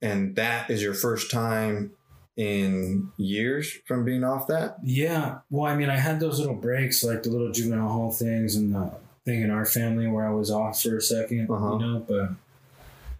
[0.02, 1.92] And that is your first time
[2.36, 4.76] in years from being off that.
[4.82, 8.56] yeah well I mean I had those little breaks like the little juvenile hall things
[8.56, 8.90] and the
[9.26, 11.76] thing in our family where I was off for a 2nd Uh-huh.
[11.78, 12.30] you know but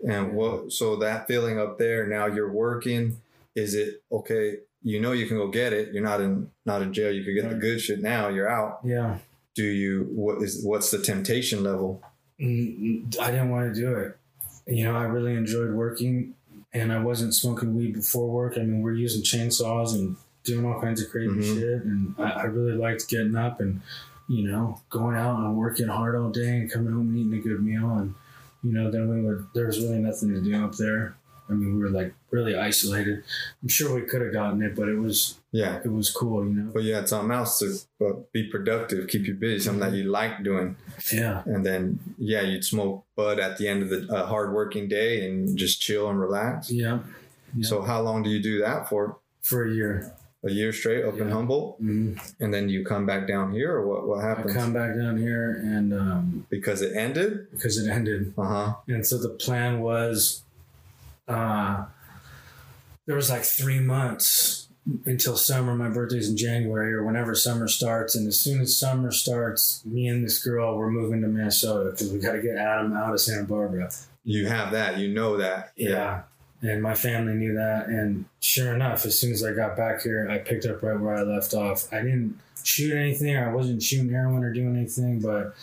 [0.06, 0.72] And what?
[0.72, 2.06] So that feeling up there.
[2.06, 3.20] Now you're working.
[3.54, 4.58] Is it okay?
[4.82, 5.92] You know you can go get it.
[5.92, 7.12] You're not in not in jail.
[7.12, 8.28] You could get the good shit now.
[8.28, 8.80] You're out.
[8.84, 9.18] yeah
[9.54, 10.08] Do you?
[10.10, 10.64] What is?
[10.64, 12.02] What's the temptation level?
[12.40, 14.16] Mm, I didn't want to do it.
[14.66, 16.34] You know, I really enjoyed working,
[16.72, 18.54] and I wasn't smoking weed before work.
[18.56, 21.54] I mean, we're using chainsaws and doing all kinds of crazy Mhm.
[21.60, 23.80] shit, and I, I really liked getting up and
[24.28, 27.42] you know going out and working hard all day and coming home and eating a
[27.42, 28.14] good meal, and
[28.62, 31.16] you know then we would there was really nothing to do up there.
[31.50, 33.24] I mean, we were like really isolated.
[33.62, 35.80] I'm sure we could have gotten it, but it was Yeah.
[35.84, 36.70] it was cool, you know.
[36.72, 40.04] But you had something else to uh, be productive, keep you busy, something that you
[40.04, 40.76] like doing.
[41.12, 44.88] Yeah, And then, yeah, you'd smoke bud at the end of the uh, hard working
[44.88, 46.70] day and just chill and relax.
[46.70, 47.00] yeah.
[47.54, 47.68] Yeah.
[47.68, 49.18] So, how long do you do that for?
[49.42, 50.14] For a year.
[50.44, 51.34] A year straight up in Yeah.
[51.34, 51.80] Humboldt?
[51.82, 52.18] Mhm.
[52.40, 54.52] And then you come back down here, or what, what I happens?
[54.54, 57.46] come back down here and um, because it ended?
[57.52, 58.34] because it ended.
[58.36, 58.74] Uh huh.
[58.88, 60.42] And so the plan was
[61.28, 61.84] uh,
[63.06, 64.68] there was like three months
[65.06, 65.76] until summer.
[65.76, 68.16] My birthday's in January or whenever summer starts.
[68.16, 72.10] And as soon as summer starts, me and this girl, we're moving to Minnesota because
[72.12, 73.90] we got to get Adam out of Santa Barbara.
[74.24, 74.98] You have that.
[74.98, 75.70] You know that.
[75.76, 76.22] Yeah.
[76.62, 77.88] And my family knew that.
[77.88, 81.16] And sure enough, as soon as I got back here, I picked up right where
[81.16, 81.92] I left off.
[81.92, 83.36] I didn't shoot anything.
[83.36, 85.54] I wasn't shooting heroin or doing anything, but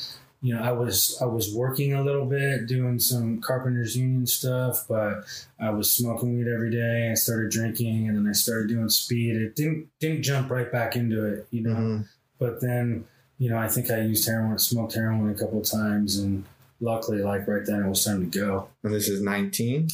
[0.42, 4.86] you know, I was I was working a little bit, doing some carpenters union stuff,
[4.88, 5.24] but
[5.60, 7.10] I was smoking weed every day.
[7.12, 9.36] I started drinking, and then I started doing speed.
[9.36, 11.76] It didn't didn't jump right back into it, you know.
[11.76, 12.06] Mhm.
[12.40, 13.04] But then,
[13.38, 16.46] you know, I think I used heroin, smoked heroin a couple of times, and
[16.80, 18.70] luckily, like right then, it was time to go.
[18.84, 19.90] And this is 19,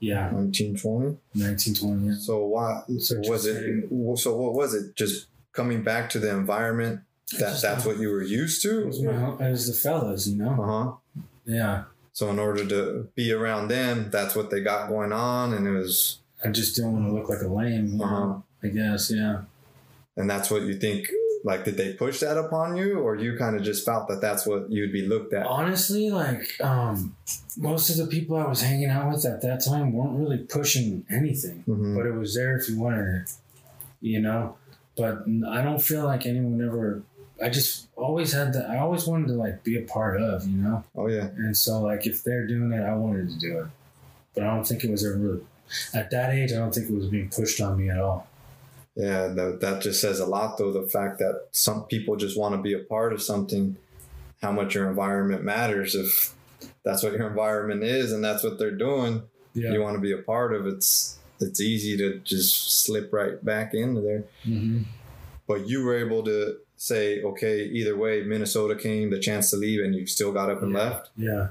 [0.00, 1.18] Yeah, 1920.
[1.34, 2.08] nineteen twenty.
[2.08, 2.14] Yeah.
[2.18, 3.88] So, why So was it?
[4.18, 4.96] So, what was it?
[4.96, 7.00] Just coming back to the environment
[7.38, 8.86] that that's what you were used It to?
[8.86, 10.50] was, my, it was the fellas, you know.
[10.62, 11.22] Uh huh.
[11.44, 15.66] Yeah, So in order to be around them, that's what they got going on, and
[15.66, 18.00] it was I just didn't want to look like a lame.
[18.00, 18.38] Uh-huh.
[18.62, 19.42] I guess, yeah.
[20.16, 21.08] And that's what you think.
[21.42, 24.46] Like, did they push that upon you, or you kind of just felt that that's
[24.46, 25.46] what you'd be looked at?
[25.46, 27.16] Honestly, like um,
[27.56, 31.04] most of the people I was hanging out with at that time weren't really pushing
[31.10, 31.94] anything, Mhm.
[31.96, 33.32] but it was there if you wanted it,
[34.02, 34.56] you know.
[34.96, 37.02] But I don't feel like anyone ever.
[37.42, 38.68] I just always had that.
[38.68, 40.84] I always wanted to like be a part of, you know.
[40.94, 43.66] Oh yeah, And so, like, if they're doing it, I wanted to do it.
[44.34, 45.40] But I don't think it was ever really,
[45.94, 48.26] at that age, I don't think it was being pushed on me at all.
[48.94, 49.28] Yeah.
[49.28, 50.72] That, that just says a lot, though.
[50.72, 53.76] The fact that some people just want to be a part of something.
[54.42, 56.34] How much your environment matters if
[56.82, 59.22] that's what your environment is and that's what they're doing.
[59.52, 59.72] Yeah.
[59.72, 61.18] You want to be a part of it's.
[61.42, 64.24] It's easy to just slip right back into there.
[64.44, 64.82] hmm
[65.46, 69.82] But you were able to say, okay, either way, Minnesota came, the chance to leave,
[69.84, 70.78] and you still got up and Yeah.
[70.78, 71.10] left.
[71.16, 71.48] Yeah.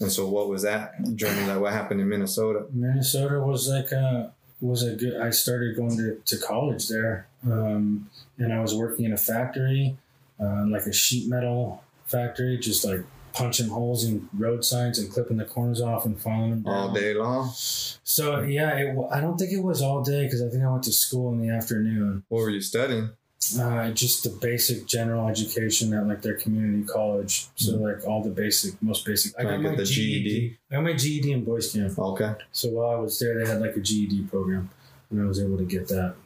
[0.00, 1.60] And so, what was that journey like?
[1.60, 2.66] What happened in Minnesota?
[2.72, 7.28] Minnesota was like a, was a good, I started going to, to college there.
[7.44, 9.96] Um, and I was working in a factory,
[10.40, 13.00] uh, like a sheet metal factory, just like
[13.32, 16.74] punching holes in road signs and clipping the corners off and filing them down.
[16.74, 17.50] All day long.
[17.54, 20.84] So yeah, it, I don't think it was all day because I think I went
[20.84, 22.24] to school in the afternoon.
[22.28, 23.10] What were you studying?
[23.58, 27.46] Uh, just the basic general education at like their community college.
[27.54, 29.38] So like all the basic, most basic.
[29.38, 30.58] I got get the GED.
[30.70, 31.96] I got my GED in boys camp.
[31.98, 32.34] Okay.
[32.50, 34.70] So while I was there, they had like a GED program,
[35.10, 36.16] and I was able to get that.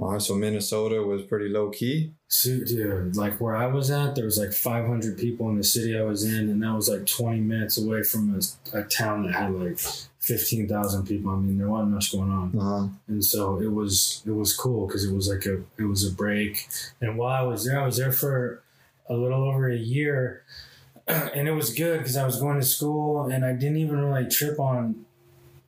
[0.00, 0.22] Right.
[0.22, 2.14] So Minnesota was pretty low key.
[2.28, 5.98] So, dude, like where I was at, there was like 500 people in the city
[5.98, 9.34] I was in, and that was like 20 minutes away from a, a town that
[9.34, 9.78] had like
[10.20, 11.32] 15,000 people.
[11.32, 12.58] I mean, there wasn't much going on.
[12.58, 12.88] Uh-huh.
[13.08, 16.12] and so it was it was cool because it was like a it was a
[16.12, 16.68] break
[17.00, 18.62] and while i was there i was there for
[19.08, 20.42] a little over a year
[21.06, 24.28] and it was good because i was going to school and i didn't even really
[24.28, 25.04] trip on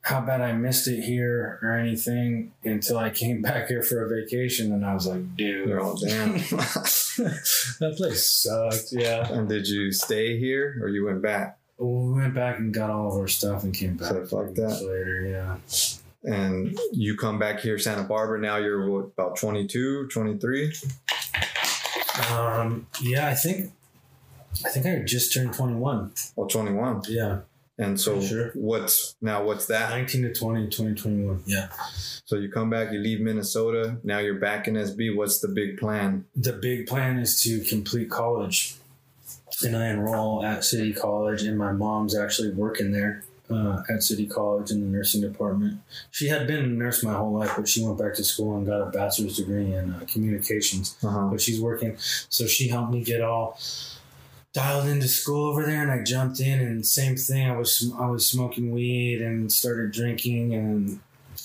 [0.03, 4.09] how bad i missed it here or anything until i came back here for a
[4.09, 6.33] vacation and i was like dude They're all damn.
[6.37, 11.57] that place sucked yeah and did you stay here or you went back?
[11.77, 14.81] we went back and got all of our stuff and came back So fuck that.
[14.85, 15.57] later yeah
[16.25, 18.39] And you come back here, Santa Barbara.
[18.39, 20.73] Now you're what, about 22, 23?
[22.31, 23.71] um yeah i think
[24.65, 27.01] i think i just turned 21 Well, 21.
[27.09, 27.39] yeah
[27.79, 28.51] And so Sure.
[28.53, 29.43] what's now?
[29.43, 29.89] What's that?
[29.89, 31.43] 19 to 20, 2021.
[31.47, 31.69] Yeah.
[32.25, 33.97] So you come back, you leave Minnesota.
[34.03, 35.15] Now you're back in SB.
[35.15, 36.25] What's the big plan?
[36.35, 38.75] The big plan is to complete college.
[39.63, 44.25] And I enroll at City College, and my mom's actually working there uh, at City
[44.25, 45.79] College in the nursing department.
[46.11, 48.65] She had been a nurse my whole life, but she went back to school and
[48.65, 50.97] got a bachelor's degree in uh, communications.
[51.03, 51.27] Uh-huh.
[51.31, 53.57] But she's working, so she helped me get all
[54.53, 57.49] dialed into school over there, and I jumped in, and same thing.
[57.49, 60.99] I was I was smoking weed and started drinking and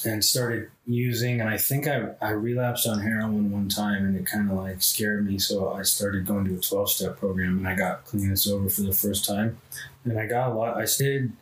[0.04, 4.26] and started using, and I think I I relapsed on heroin one time, and it
[4.26, 5.38] kind of like scared me.
[5.38, 8.68] So I started going to a twelve step program, and I got clean and sober
[8.68, 9.58] for the first time,
[10.04, 10.76] and I got a lot.
[10.76, 11.32] I stayed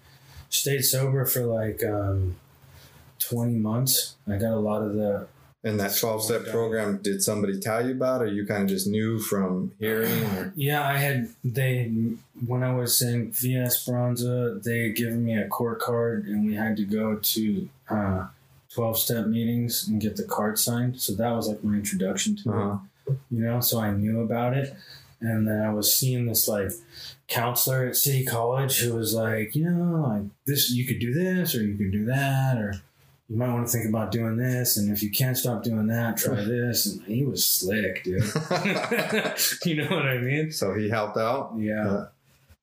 [0.48, 2.36] stayed sober for like um,
[3.18, 4.14] twenty months.
[4.28, 5.26] I got a lot of the
[5.66, 8.68] In that 12 step program, did somebody tell you about it or you kind of
[8.68, 10.22] just knew from hearing?
[10.36, 10.52] Or?
[10.56, 11.90] Yeah, I had they
[12.46, 16.54] when I was in Via Esperanza, they had given me a court card, and we
[16.54, 18.26] had to go to uh,
[18.72, 21.00] twelve step meetings and get the card signed.
[21.00, 22.78] So that was like my introduction to Uh-huh.
[23.08, 23.58] it, you know.
[23.60, 24.72] So I knew about it,
[25.20, 26.70] and then I was seeing this like
[27.26, 31.56] counselor at City College who was like, you know, like this, you could do this,
[31.56, 32.74] or you could do that, or
[33.28, 36.16] you might want to think about doing this, and if you can't stop doing that,
[36.16, 36.86] try this.
[36.86, 38.22] And he was slick, dude.
[39.64, 40.52] you know what I mean?
[40.52, 41.54] so he helped out.
[41.56, 42.06] Yeah.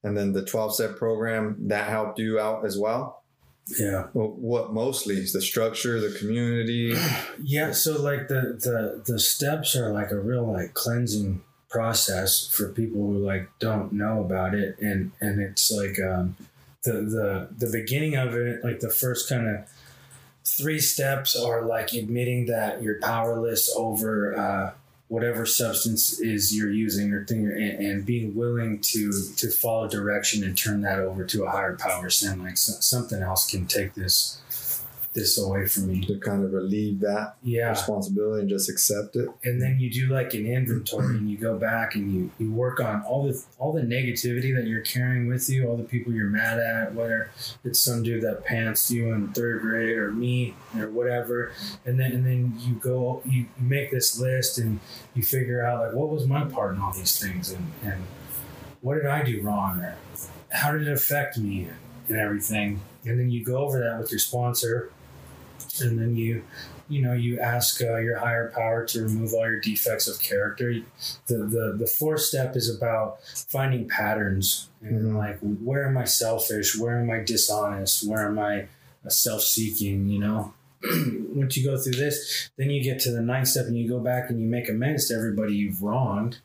[0.04, 3.24] And then the 12 step program, that helped you out as well?
[3.80, 4.08] Yeah.
[4.14, 5.16] Well, what mostly?
[5.22, 6.96] The structure, the community?
[7.42, 7.72] Yeah.
[7.72, 13.02] So like the, the, the steps are like a real like cleansing process for people
[13.02, 14.78] who like don't know about it.
[14.80, 16.36] And, and it's like, um,
[16.84, 19.70] the, the, the beginning of it, like the first kind of
[20.46, 24.72] three steps are like admitting that you're powerless over, uh,
[25.08, 30.44] whatever substance is you're using or thing, and, and being willing to to follow direction
[30.44, 33.94] and turn that over to a higher power, saying like so, something else can take
[33.94, 34.40] this
[35.14, 36.02] this away from me.
[36.06, 39.30] to kind of relieve that Yeah, responsibility and just accept it.
[39.44, 42.80] and then you do like an inventory and you go back and you, you work
[42.80, 46.26] on all the all the negativity that you're carrying with you all the people you're
[46.28, 47.30] mad at whether
[47.64, 51.52] it's some dude that pantsed you in third grade or me or whatever
[51.86, 54.80] and then and then you go you, you make this list and
[55.14, 58.02] you figure out like what was my part in all these things and, and
[58.82, 59.96] what did i do wrong or
[60.50, 61.68] how did it affect me
[62.10, 64.90] and everything and then you go over that with your sponsor
[65.82, 66.44] and then you
[66.90, 70.74] you know you ask uh, your higher power to remove all your defects of character.
[71.28, 75.18] The the, the fourth step is about finding patterns and Mhm.
[75.18, 76.78] like where am i selfish?
[76.78, 78.08] Where am i dishonest?
[78.08, 78.68] Where am i
[79.06, 80.54] uh, self-seeking you know?
[81.34, 84.00] Once you go through this then you get to the ninth step and you go
[84.00, 86.40] back and you make amends to everybody you've wronged.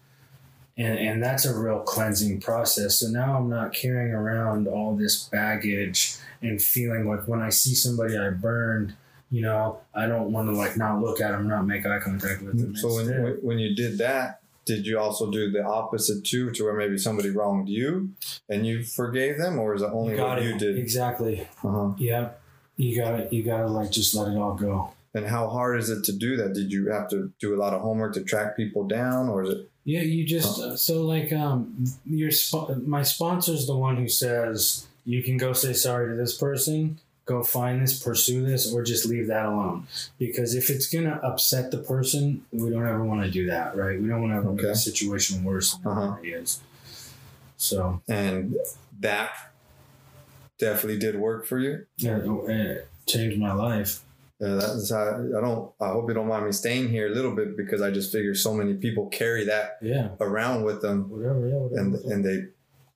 [0.77, 3.01] And, and that's a real cleansing process.
[3.01, 7.75] So now i'm not carrying around all this baggage and feeling like when i see
[7.75, 8.95] somebody i burned
[9.31, 12.43] you know, I don't want to like not look at them, not make eye contact
[12.43, 12.77] with them.
[12.77, 16.51] So when, Instead- when when you did that, did you also do the opposite too,
[16.53, 18.11] to where maybe somebody wronged you
[18.49, 20.79] and you forgave them, or is it only you what it you did?
[20.79, 21.49] exactly.
[21.65, 21.93] Uh-huh.
[21.99, 22.31] Yeah,
[22.77, 23.33] you got it.
[23.33, 24.93] You got to like just let it all go.
[25.15, 26.53] And how hard is it to do that?
[26.53, 29.49] Did you have to do a lot of homework to track people down, or is
[29.51, 29.71] it?
[29.85, 34.87] Yeah, you just uh, so like um your sp- my sponsor's the one who says
[35.07, 39.05] you can go say sorry to this person, go find this, pursue this, or just
[39.07, 39.87] leave that alone.
[40.19, 44.01] Because if it's gonna upset the person, we don't ever want to do that, right?
[44.01, 44.69] We don't want to ever make Okay.
[44.73, 46.01] the situation worse than Uh-huh.
[46.13, 46.61] already is.
[47.59, 48.57] So And
[49.01, 49.31] that
[50.59, 51.85] definitely did work for you.
[51.99, 54.01] yeah, it changed my life.
[54.41, 55.03] Yeah, that's how
[55.37, 55.73] I don't.
[55.81, 58.35] I hope you don't mind me staying here a little bit because I just figure
[58.37, 61.47] so many people carry that Yeah, around with them, whatever.
[61.49, 61.81] Yeah, whatever.
[61.81, 62.47] and and they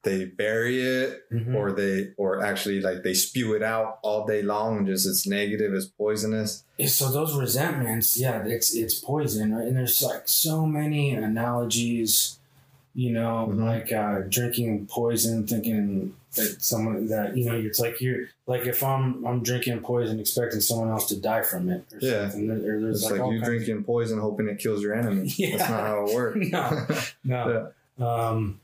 [0.05, 1.55] they bury it Mhm.
[1.55, 5.27] or they or actually like they spew it out all day long and just it's
[5.27, 6.65] negative, it's poisonous.
[6.89, 9.67] So those resentments, yeah, it's it's poison, right?
[9.69, 12.39] And there's like so many analogies,
[12.95, 13.65] you know, Mhm.
[13.65, 18.83] like uh, drinking poison, thinking that someone that you know, it's like you're like if
[18.83, 22.29] I'm I'm drinking poison, expecting someone else to die from it, or Yeah.
[22.29, 22.49] something.
[22.49, 25.33] There- there's It's like, like, you kinds of- drinking poison hoping it kills your enemy.
[25.37, 25.57] Yeah.
[25.59, 26.39] That's not how it works.
[27.25, 27.37] No.
[27.45, 27.69] no.
[27.99, 28.59] Um,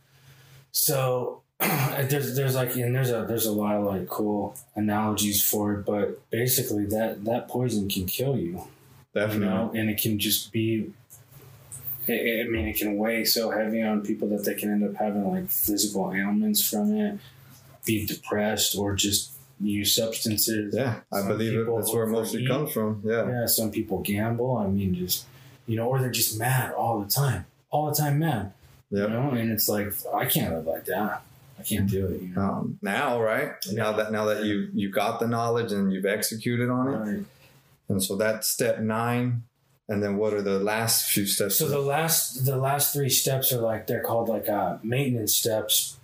[0.72, 5.74] so there's there's like and there's a there's a lot of like cool analogies for
[5.74, 8.62] it, but basically that that poison can kill you.
[9.14, 9.46] Definitely.
[9.46, 10.92] you know, and it can just be.
[12.06, 15.30] I mean, it can weigh so heavy on people that they can end up having
[15.30, 17.18] like physical ailments from it,
[17.84, 20.74] be depressed, or just use substances.
[20.74, 21.66] Yeah, I Some believe it.
[21.66, 23.02] That's where it mostly comes from.
[23.04, 23.28] Yeah.
[23.28, 24.56] Yeah, some people gamble.
[24.56, 25.26] I mean, just
[25.66, 28.52] you know, or they're just mad all the time, all the time mad.
[28.90, 29.08] Yep.
[29.08, 31.22] You know, and it's like I can't live like that.
[31.58, 32.22] I can't do it.
[32.22, 32.40] You know.
[32.42, 33.52] Um, now, right?
[33.72, 37.24] Now that now that you you got the knowledge and you've executed on it, Right.
[37.88, 39.42] and so that's step nine.
[39.90, 41.56] And then what are the last few steps?
[41.58, 45.96] So the last the last three steps are like they're called like uh, maintenance steps,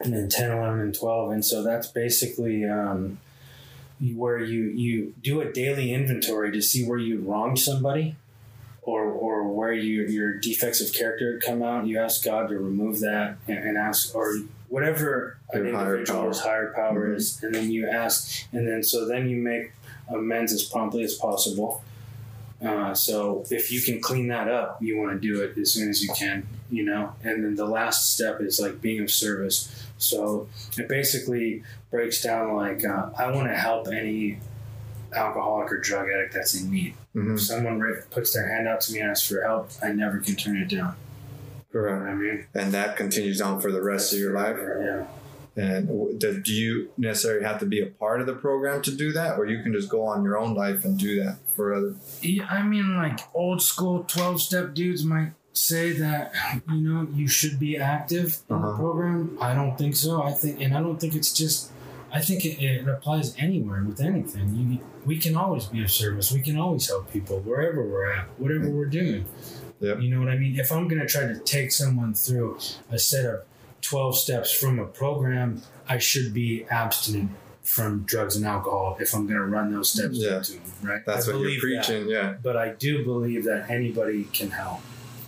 [0.00, 3.18] and then 10, 11, and twelve, and so that's basically um,
[4.14, 8.16] where you you do a daily inventory to see where you wronged somebody,
[8.88, 11.86] or or where you your defects of character come out.
[11.86, 14.36] You ask God to remove that, and, and ask or
[14.68, 16.50] whatever an Your higher individual's power.
[16.50, 17.16] higher power Mhm.
[17.16, 19.72] is, and then you ask, and then so then you make
[20.08, 21.82] amends as promptly as possible.
[22.64, 25.88] Uh, so if you can clean that up, you want to do it as soon
[25.90, 27.12] as you can, you know.
[27.22, 29.70] And then the last step is like being of service.
[29.98, 30.48] So
[30.78, 34.38] it basically breaks down like uh, I want to help any
[35.14, 36.94] alcoholic or drug addict that's in need.
[37.16, 40.18] Mhm, If someone puts their hand out to me and asks for help, I never
[40.18, 40.94] can turn it down.
[41.72, 42.02] You know correct.
[42.06, 42.46] I mean?
[42.54, 44.56] And that continues on for the rest of your life.
[44.58, 45.04] Yeah.
[45.56, 49.38] And do you necessarily have to be a part of the program to do that,
[49.38, 51.94] or you can just go on your own life and do that for other?
[52.22, 56.32] Yeah, I mean, like old school 12 step dudes might say that,
[56.70, 58.76] you know, you should be active in the Uh-huh.
[58.76, 59.36] program.
[59.40, 60.22] I don't think so.
[60.22, 61.72] I think, and I don't think it's just,
[62.12, 64.54] I think it, it applies anywhere with anything.
[64.54, 66.32] You, we can always be of service.
[66.32, 69.26] We can always help people wherever we're at, whatever we're doing.
[69.80, 70.00] Yep.
[70.00, 70.58] You know what I mean?
[70.58, 72.58] If I'm going to try to take someone through
[72.90, 73.42] a set of
[73.82, 77.30] 12 steps from a program, I should be abstinent
[77.62, 80.38] from drugs and alcohol if I'm going to run those steps Yeah.
[80.38, 81.02] into them, right?
[81.06, 82.08] That's I what you're believe that preaching.
[82.08, 82.34] Yeah.
[82.42, 84.80] but I do believe that anybody can help.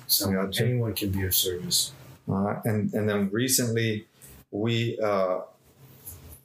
[0.07, 0.65] So Gotcha.
[0.65, 1.93] anyone can be of service.
[2.29, 4.07] Uh, and and then recently,
[4.51, 5.41] we uh,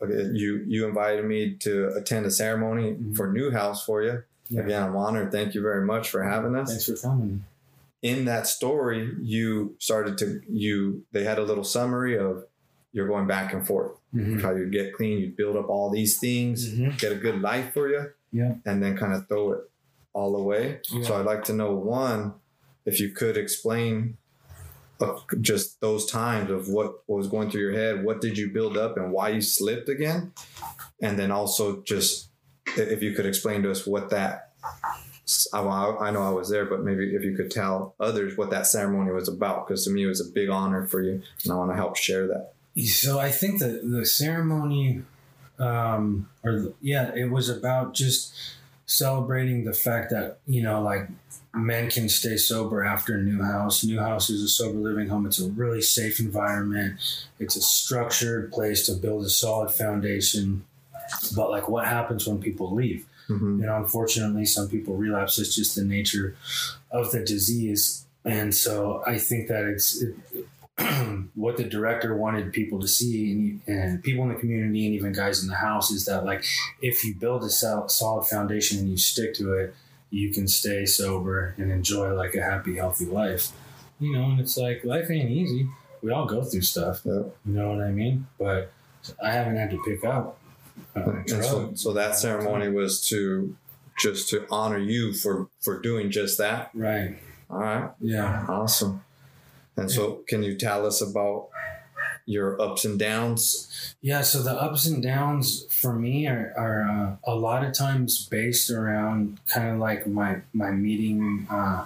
[0.02, 3.16] okay, you you invited me to attend a ceremony Mhm.
[3.16, 4.24] for New House for you.
[4.50, 4.62] Yeah.
[4.62, 5.32] Again, I'm honored.
[5.32, 6.70] Thank you very much for having us.
[6.70, 7.43] Thanks for coming.
[8.02, 12.46] in that story, you started to you they had a little summary of
[12.91, 13.93] you're going back and forth.
[14.14, 14.41] Mhm.
[14.41, 17.00] How you get clean, you build up all these things, Mhm.
[17.00, 18.56] get a good life for you, Yeah.
[18.66, 19.62] and then kind of throw it
[20.14, 20.82] all away.
[20.91, 21.02] Yeah.
[21.04, 22.36] So I'd like to know one,
[22.86, 24.18] if you could explain
[25.02, 28.50] uh, just those times of what, what was going through your head, what did you
[28.50, 30.34] build up, and why you slipped again,
[31.02, 32.30] and then also just
[32.78, 34.52] if you could explain to us what that.
[35.54, 38.68] I, I know I was there, but maybe if you could tell others what that
[38.68, 41.56] ceremony was about, because to me it was a big honor for you, and I
[41.56, 42.54] want to help share that.
[42.84, 45.02] So I think that the ceremony,
[45.58, 48.36] um, or the, yeah, it was about just
[48.86, 51.08] celebrating the fact that you know like
[51.54, 53.84] men can stay sober after new house.
[53.84, 55.26] New house is a sober living home.
[55.26, 57.00] It's a really safe environment.
[57.40, 60.66] It's a structured place to build a solid foundation.
[61.36, 63.06] But like what happens when people leave?
[63.30, 63.60] Mhm.
[63.60, 65.40] you know unfortunately some people relapse.
[65.40, 66.36] It's just the nature
[66.92, 68.06] of the disease.
[68.24, 70.16] And so i think that it's it,
[71.36, 75.14] what the director wanted people to see and, and people in the community and even
[75.14, 76.44] guys in the house is that like
[76.82, 79.74] if you build a sol- solid foundation and you stick to it
[80.10, 83.52] you can stay sober and enjoy like a happy healthy life.
[84.00, 85.70] You know and it's like life ain't easy.
[86.02, 87.02] We all go through stuff.
[87.06, 87.24] Yeah.
[87.46, 88.28] you know what i mean?
[88.38, 88.72] But
[89.24, 90.40] i haven't had to pick up
[90.96, 93.56] uh, so, so that ceremony was to
[93.98, 96.72] just to honor you for for doing just that.
[96.74, 97.18] right.
[97.50, 98.46] All right, yeah.
[98.50, 99.05] Awesome.
[99.78, 101.50] And so, can you tell us about
[102.26, 103.96] your ups and downs?
[104.02, 108.26] Yeah, so the ups and downs for me are, are uh, a lot of times
[108.26, 111.86] based around kind of like my my meeting uh,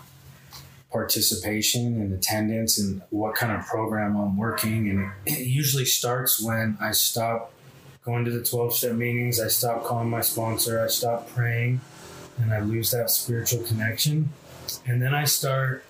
[0.91, 6.77] participation and attendance and what kind of program I'm working, and it usually starts when
[6.79, 7.51] I stop
[8.03, 11.81] going to the twelve step meetings, I stop calling my sponsor, I stop praying,
[12.37, 14.29] and I lose that spiritual connection,
[14.85, 15.83] and then I start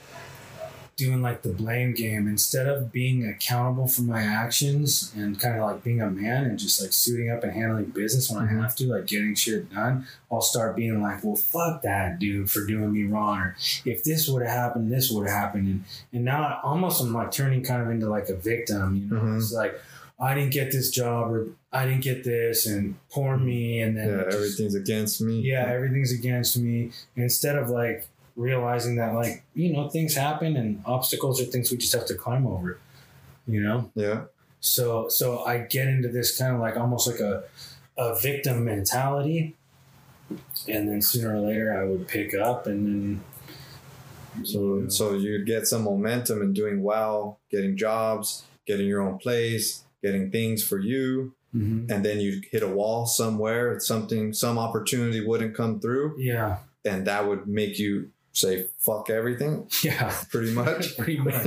[1.00, 5.62] doing like the blame game instead of being accountable for my actions and kind of
[5.64, 8.60] like being a man and just like suiting up and handling business when Mhm.
[8.60, 12.52] I have to, like getting shit done, I'll start being like, well, fuck that dude
[12.52, 13.38] for doing me wrong.
[13.39, 15.68] Or if this would have happened, this would have happened.
[15.68, 15.84] And,
[16.14, 19.22] and now I almost I'm like turning kind of into like a victim, you know,
[19.24, 19.38] Mhm.
[19.38, 19.74] it's like,
[20.22, 23.80] I didn't get this job or I didn't get this and poor me.
[23.82, 25.39] And then Yeah, everything's against me.
[25.41, 26.91] yeah, everything's against me.
[27.16, 28.06] Instead of like
[28.39, 32.15] realizing that like, you know, things happen and obstacles are things we just have to
[32.15, 32.79] climb over.
[33.47, 33.91] You know?
[33.95, 34.21] yeah,
[34.59, 37.43] So so I get into this kind of like almost like a
[37.97, 39.55] a victim mentality.
[40.67, 45.67] And then sooner or later I would pick up and then So, so you'd get
[45.67, 51.33] some momentum in doing well, getting jobs, getting your own place, getting things for you,
[51.53, 51.89] Mhm.
[51.91, 53.73] and then you'd hit a wall somewhere.
[53.73, 56.57] It's something, some opportunity wouldn't come through, yeah.
[56.85, 60.13] and that would make you say "fuck everything," Yeah.
[60.32, 60.97] pretty much.
[60.97, 61.45] Pretty much.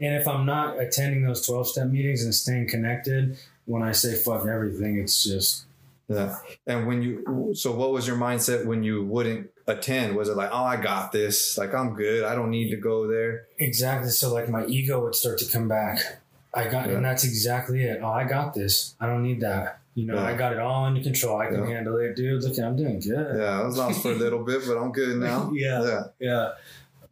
[0.00, 4.14] And if I'm not attending those 12 step meetings and staying connected, when I say
[4.14, 5.64] fuck everything, it's just
[6.08, 6.36] yeah.
[6.66, 10.14] And when you, so what was your mindset when you wouldn't attend?
[10.16, 13.06] Was it like, oh, I got this, like I'm good, I don't need to go
[13.08, 13.46] there?
[13.58, 14.10] Exactly.
[14.10, 16.20] So like my ego would start to come back.
[16.52, 16.96] I got, Yeah.
[16.96, 18.00] and that's exactly it.
[18.02, 18.94] Oh, I got this.
[19.00, 19.80] I don't need that.
[19.94, 20.24] You know, Yeah.
[20.24, 21.38] I got it all under control.
[21.40, 21.74] I can Yeah.
[21.76, 22.42] handle it, dude.
[22.42, 23.36] Look, I'm doing good.
[23.38, 25.50] Yeah, I was lost for a little bit, but I'm good now.
[25.54, 25.82] Yeah.
[25.84, 26.02] Yeah.
[26.18, 26.48] Yeah.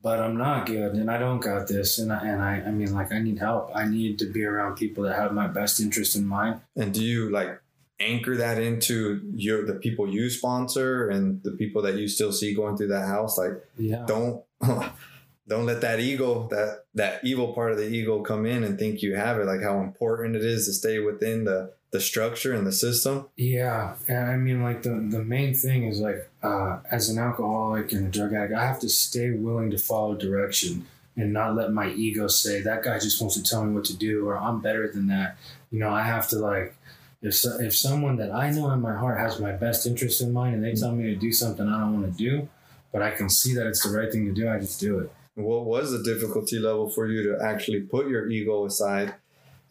[0.03, 2.93] But I'm not good, and I don't got this, and I, and I, I mean,
[2.93, 3.71] like, I need help.
[3.73, 6.61] I need to be around people that have my best interest in mind.
[6.75, 7.61] And do you like
[8.01, 12.53] anchor that into your the people you sponsor and the people that you still see
[12.53, 13.39] going through that house?
[13.39, 14.05] Like Yeah.
[14.09, 14.43] don't
[15.49, 19.03] don't let that ego, that that evil part of the ego come in and think
[19.03, 22.67] you have it, like how important it is to stay within the the structure and
[22.67, 23.29] the system.
[23.37, 27.93] Yeah, and I mean, like the the main thing is like, uh, as an alcoholic
[27.93, 30.87] and a drug addict, I have to stay willing to follow direction
[31.17, 33.97] and not let my ego say that guy just wants to tell me what to
[33.97, 35.37] do or I'm better than that.
[35.71, 36.75] You know, I have to like,
[37.21, 40.33] if so, if someone that I know in my heart has my best interest in
[40.33, 42.49] mind and they tell me to do something I don't want to do,
[42.93, 45.13] but I can see that it's the right thing to do, I just do it.
[45.35, 49.15] What was the difficulty level for you to actually put your ego aside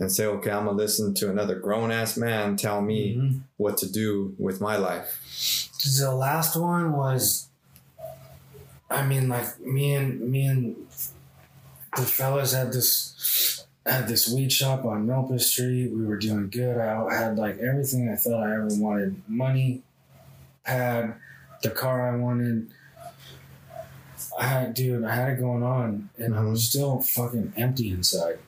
[0.01, 3.41] and say, okay, I'm gonna listen to another grown ass man tell me Mhm.
[3.57, 5.21] what to do with my life?
[5.99, 7.47] The last one was,
[8.89, 10.75] I mean, like me and me and
[11.95, 15.91] the fellas had this had this weed shop on Milpas Street.
[15.91, 16.77] We were doing good.
[16.77, 19.83] I had like everything I thought I ever wanted: money,
[20.63, 21.13] pad,
[21.61, 22.71] the car I wanted.
[24.39, 28.39] I had, dude, I had it going on, and I was still fucking empty inside.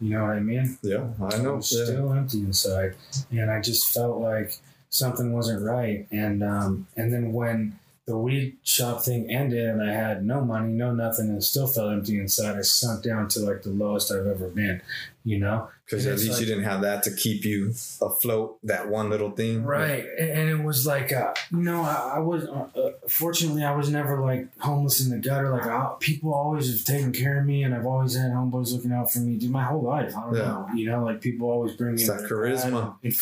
[0.00, 0.78] You know what I mean?
[0.82, 1.56] Yeah, I I know.
[1.56, 1.84] was Yeah.
[1.84, 2.94] still empty inside,
[3.30, 4.58] and I just felt like
[4.90, 6.06] something wasn't right.
[6.10, 10.72] And um, and then when the weed shop thing ended, and I had no money,
[10.72, 14.26] no nothing, and still felt empty inside, I sunk down to like the lowest I've
[14.26, 14.80] ever been.
[15.24, 19.10] You know, Because at least you didn't have that to keep you afloat, that one
[19.10, 19.64] little thing.
[19.64, 20.04] right?
[20.20, 23.90] And, it was like, uh, you know, I, I was uh, uh, fortunately I was
[23.90, 25.50] never like homeless in the gutter.
[25.50, 28.92] Like I, people always have taken care of me, and I've always had homeboys looking
[28.92, 30.16] out for me, dude, my whole life.
[30.16, 30.42] I don't Yeah.
[30.42, 32.94] know, you know, like people always bring me It's that charisma.
[33.02, 33.12] and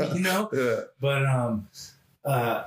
[0.00, 0.48] and you know.
[0.54, 0.80] Yeah.
[1.02, 1.68] But um,
[2.24, 2.64] uh,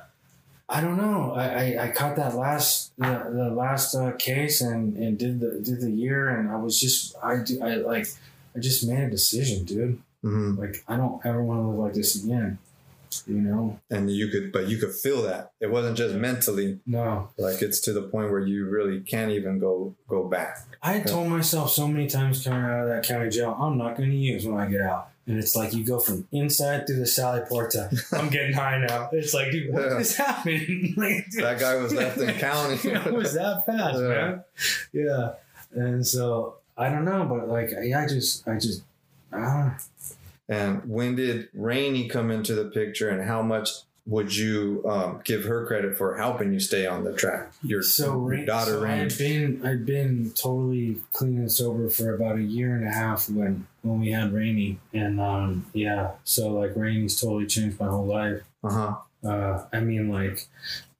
[0.71, 1.33] I don't know.
[1.33, 1.45] I,
[1.75, 5.81] I, I caught that last the, the last uh, case and, and did the did
[5.81, 8.07] the year and I was just I do I like
[8.55, 10.01] I just made a decision, dude.
[10.23, 12.57] hmm Like I don't ever want to live like this again.
[13.27, 13.79] you know.
[13.89, 16.79] And you could, but you could feel that it wasn't just mentally.
[16.85, 20.57] No, Like it's to the point where you really can't even go go back.
[20.81, 23.97] I had told myself so many times coming out of that county jail, I'm not
[23.97, 25.09] going to use when I get out.
[25.27, 27.89] And it's like you go from inside through the Sally Porta.
[28.11, 29.09] I'm getting high now.
[29.13, 29.97] It's like, dude, what Yeah.
[29.99, 30.93] is happening?
[30.97, 32.75] like, dude, That guy was left in county.
[32.89, 34.07] it was that fast, Yeah.
[34.07, 34.43] man.
[34.93, 35.31] Yeah.
[35.73, 38.83] And so I don't know, but like, I just, I just,
[39.31, 39.69] I just, uh,
[40.49, 43.69] And when did Rainey come into the picture, and how much
[44.11, 47.53] would you um, give her credit for helping you stay on the track?
[47.63, 48.85] Your, so, your daughter so.
[48.85, 53.29] I'd been, I'd been totally clean and sober for about a year and a half
[53.29, 58.05] when, when we had Rainey, And, um, yeah, so like Rainey's totally changed my whole
[58.05, 58.41] life.
[58.63, 58.95] Uh huh.
[59.27, 60.47] Uh, I mean, like,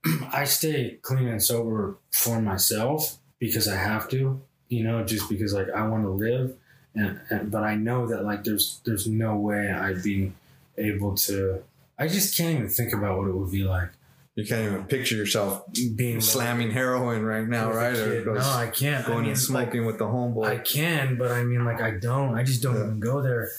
[0.34, 4.40] I stay clean and sober for myself because I have to,
[4.70, 6.56] you know, just because like I want to live,
[6.96, 10.32] and, and but I know that like there's there's no way I'd be
[10.78, 11.64] able to.
[12.02, 13.90] I just can't even think about what it would be like
[14.36, 15.64] You can't even picture yourself
[15.96, 17.96] being slamming heroin right now, right?
[17.96, 19.06] Or no, I can't.
[19.06, 20.48] going I mean, and smoking with the homeboy.
[20.48, 22.34] I can, but I mean, like, I don't.
[22.36, 22.86] I just don't Yeah.
[22.86, 23.50] even go there,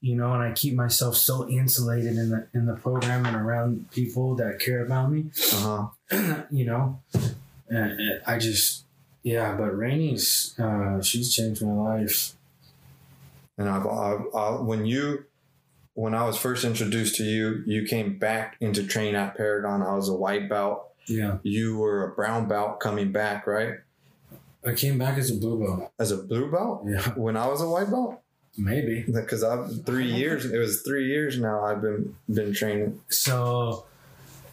[0.00, 0.32] you know.
[0.34, 4.58] And I keep myself so insulated in the in the program and around people that
[4.58, 5.26] care about me.
[5.52, 6.42] uh huh.
[6.50, 7.00] you know,
[7.68, 8.84] and, and I just,
[9.22, 12.32] yeah, but Rainey's, uh, she's changed my life.
[13.58, 15.24] And I've, I've, i when you,
[15.94, 19.82] when I was first introduced to you, you came back into training at Paragon.
[19.82, 20.88] I was a white belt.
[21.06, 21.38] Yeah.
[21.42, 23.74] You were a brown belt coming back, right?
[24.64, 25.90] I came back as a blue belt.
[25.98, 27.02] As a blue belt Yeah.
[27.14, 28.20] when I was a white belt.
[28.56, 29.02] Maybe.
[29.10, 30.44] Because I've three years.
[30.44, 31.64] It was three years now.
[31.64, 33.00] I've been been training.
[33.08, 33.86] So,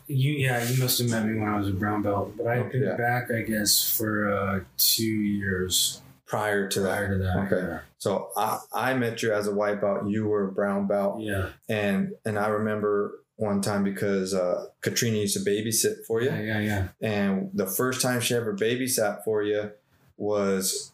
[0.08, 2.72] you, yeah, you must have met me when I was a brown belt, but I've
[2.72, 2.96] been Yeah.
[2.96, 6.96] back, I guess, for uh, two years prior to that.
[6.98, 7.38] prior to that.
[7.52, 7.80] Okay.
[7.98, 10.08] So I, I met you as a white belt.
[10.08, 11.50] You were a brown belt, Yeah.
[11.68, 16.60] and and I remember one time because uh, Katrina used to babysit for you, Yeah.
[16.60, 16.60] Yeah.
[16.60, 16.88] Yeah.
[17.02, 19.72] and the first time she ever babysat for you
[20.18, 20.92] was,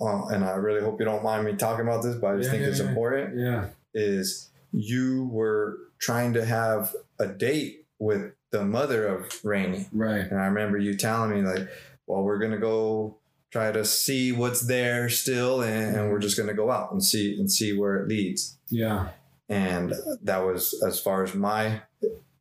[0.00, 2.46] uh, and I really hope you don't mind me talking about this, but I just
[2.46, 2.88] Yeah, think yeah, it's yeah.
[2.88, 3.38] important.
[3.38, 3.66] Yeah.
[3.94, 10.20] Is you were trying to have a date with the mother of Rainey, Right.
[10.30, 11.68] and I remember you telling me like,
[12.06, 13.16] well, we're gonna go
[13.54, 17.38] try to see what's there still, and, and we're just gonna go out and see
[17.38, 18.58] and see where it leads.
[18.68, 19.10] Yeah.
[19.48, 21.82] And that was as far as my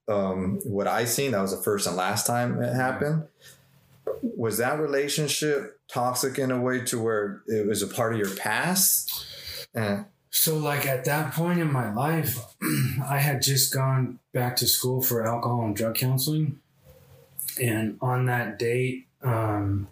[0.07, 1.33] um, what I seen.
[1.33, 3.27] That was the first and last time it happened.
[4.23, 8.35] Was that relationship toxic in a way to where it was a part of your
[8.35, 9.27] past?
[9.75, 12.39] And So, like at that point in my life,
[13.07, 16.59] I had just gone back to school for alcohol and drug counseling.
[17.61, 19.87] And on that date, um,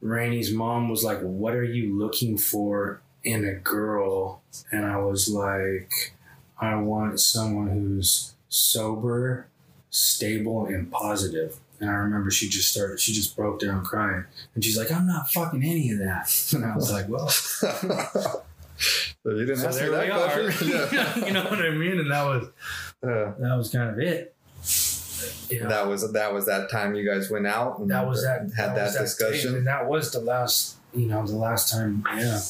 [0.00, 4.42] Rainey's mom was like, What are you looking for in a girl?
[4.72, 6.14] And I was like,
[6.60, 9.46] I want someone who's sober,
[9.90, 11.58] stable, and positive.
[11.80, 14.24] And I remember she just started, she just broke down crying.
[14.54, 16.32] And she's like, I'm not fucking any of that.
[16.54, 18.42] And I was like, Well, so
[19.24, 20.68] you didn't so ask me that question.
[20.92, 21.24] Yeah.
[21.26, 21.98] you know what I mean?
[22.00, 22.48] And that was
[23.04, 23.32] Yeah.
[23.38, 24.34] that was kind of it.
[25.50, 25.66] Yeah.
[25.68, 28.74] That was that was that time you guys went out and that was that had
[28.76, 29.56] that, was date, discussion.
[29.56, 32.40] and that was the last you know the last time yeah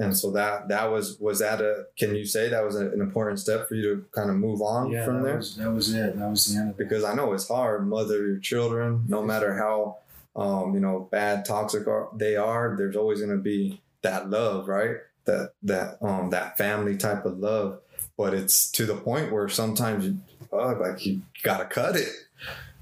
[0.00, 3.00] And so that that was was that a can you say that was a- an
[3.00, 5.36] important step for you to kind of move on yeah from that there?
[5.38, 7.86] was, that was it that was the end of it Because I know it's hard,
[7.88, 9.98] mother your children, no matter how
[10.36, 12.76] um, you know bad, toxic are, they are.
[12.78, 14.96] There's always going to be that love, right?
[15.24, 17.80] That that um that family type of love.
[18.18, 20.18] But it's to the point where sometimes you
[20.52, 22.08] uh, like you gotta cut it.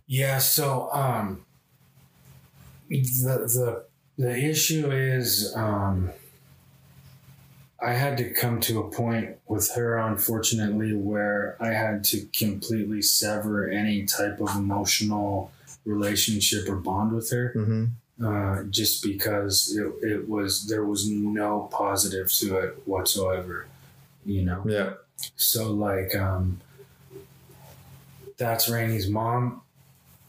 [0.07, 1.45] yeah so um
[2.89, 3.85] the the
[4.19, 6.11] the issue is um
[7.81, 13.03] I had to come to a point with her, unfortunately, where I had to completely
[13.03, 15.53] sever any type of emotional
[15.85, 17.53] relationship or bond with her.
[17.55, 18.27] Mm-hmm.
[18.27, 23.67] uh, just because it, it was there was no positive to it whatsoever
[24.25, 24.95] you know Yeah.
[25.37, 26.61] So like um
[28.37, 29.63] that's Rainey's mom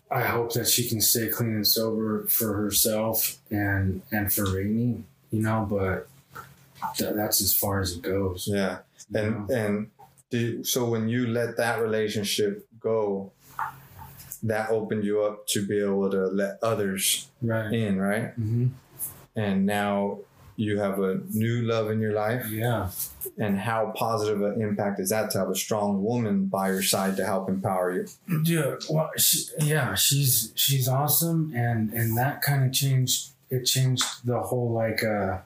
[0.09, 5.03] I hope that she can stay clean and sober for herself and and for Rainey
[5.31, 6.07] you know but
[6.95, 8.79] th- that's as far as it goes Yeah.
[9.13, 9.55] And know?
[9.55, 13.31] and so when you let that relationship go,
[14.43, 18.31] that opened you up to be able to let others right in, right?
[18.33, 18.67] hmm
[19.35, 20.19] And now
[20.58, 22.49] you have a new love in your life.
[22.49, 22.89] yeah
[23.38, 27.16] And how positive an impact is that to have a strong woman by your side
[27.18, 28.08] to help empower you?
[28.43, 33.30] Dude, well, she, yeah, she's she's awesome, and and that kind of changed.
[33.49, 35.38] It changed the whole like uh,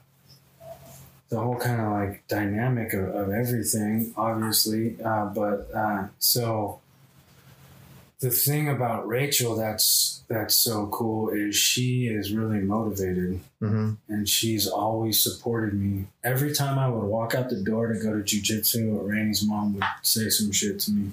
[1.28, 4.96] the whole kind of like dynamic of, of everything, obviously.
[5.02, 6.80] Uh, but uh, so
[8.22, 14.28] the thing about Rachel that's that's so cool is she is really motivated hmm and
[14.28, 16.06] she's always supported me.
[16.22, 19.84] Every time I would walk out the door to go to jujitsu, Randy's mom would
[20.02, 21.10] say some shit to me.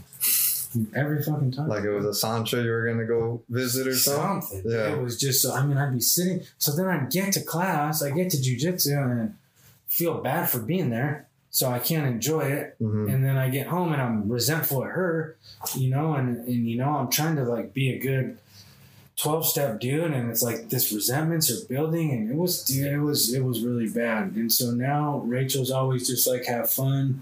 [0.96, 1.68] Every fucking time.
[1.68, 4.42] Like it was a Sancho you were gonna go visit or something.
[4.42, 4.72] something.
[4.72, 4.94] Yeah.
[4.94, 5.52] It was just so.
[5.54, 6.42] I mean, I'd be sitting.
[6.60, 8.04] So then I'd get to class.
[8.04, 9.36] I get to jujitsu and
[9.88, 11.26] feel bad for being there.
[11.52, 12.76] So I can't enjoy it.
[12.80, 15.36] hmm And then I get home and I'm resentful at her,
[15.76, 18.38] you know, and, and you know, I'm trying to like be a good
[19.18, 23.00] 12 step dude and it's like this resentments are building and it was dude, it
[23.00, 24.32] was it was really bad.
[24.36, 27.22] And so now Rachel's always just like have fun.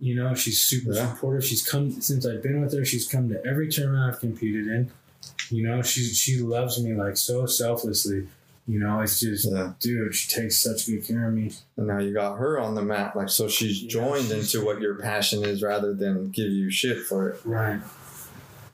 [0.00, 1.14] You know, she's super Yeah.
[1.14, 1.44] supportive.
[1.44, 4.90] She's come since I've been with her, she's come to every tournament I've competed in.
[5.48, 8.26] You know, she she loves me like so selflessly.
[8.70, 9.72] You know, it's just Yeah.
[9.80, 11.50] dude, she takes such good care of me.
[11.76, 14.64] And now you got her on the map, like so she's Yeah, joined she's- into
[14.64, 17.40] what your passion is rather than give you shit for it.
[17.44, 17.80] Right.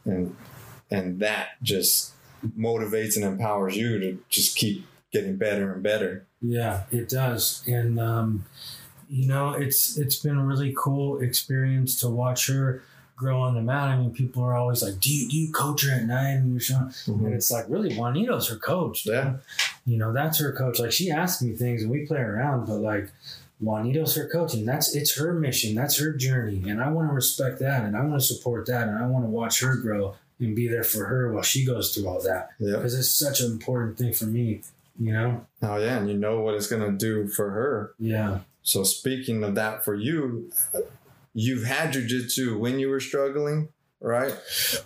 [0.04, 0.36] And
[0.90, 2.12] and that just
[2.56, 6.26] motivates and empowers you to just keep getting better and better.
[6.42, 8.44] Yeah, it does, and um,
[9.08, 12.82] you know, it's it's been a really cool experience to watch her
[13.16, 13.88] grow on the mat.
[13.88, 16.52] I mean, people are always like, "Do you, do you coach her at night?" And
[16.52, 19.04] you're showing, and it's like, really, Juanito's her coach.
[19.04, 19.14] dude.
[19.14, 19.36] Yeah.
[19.86, 20.78] You know, that's her coach.
[20.80, 23.10] Like she asks me things, and we play around, but like.
[23.58, 27.14] Juanito's her coach, and that's it's her mission, that's her journey, and I want to
[27.14, 30.14] respect that, and I want to support that, and I want to watch her grow
[30.38, 32.76] and be there for her while she goes through all that Yeah.
[32.76, 34.60] because it's such an important thing for me,
[35.00, 35.46] you know.
[35.62, 37.92] Oh yeah, and you know what it's gonna do for her.
[37.98, 40.50] Yeah, So speaking of that for you,
[41.32, 43.68] you've had jujitsu when you were struggling,
[44.00, 44.34] right?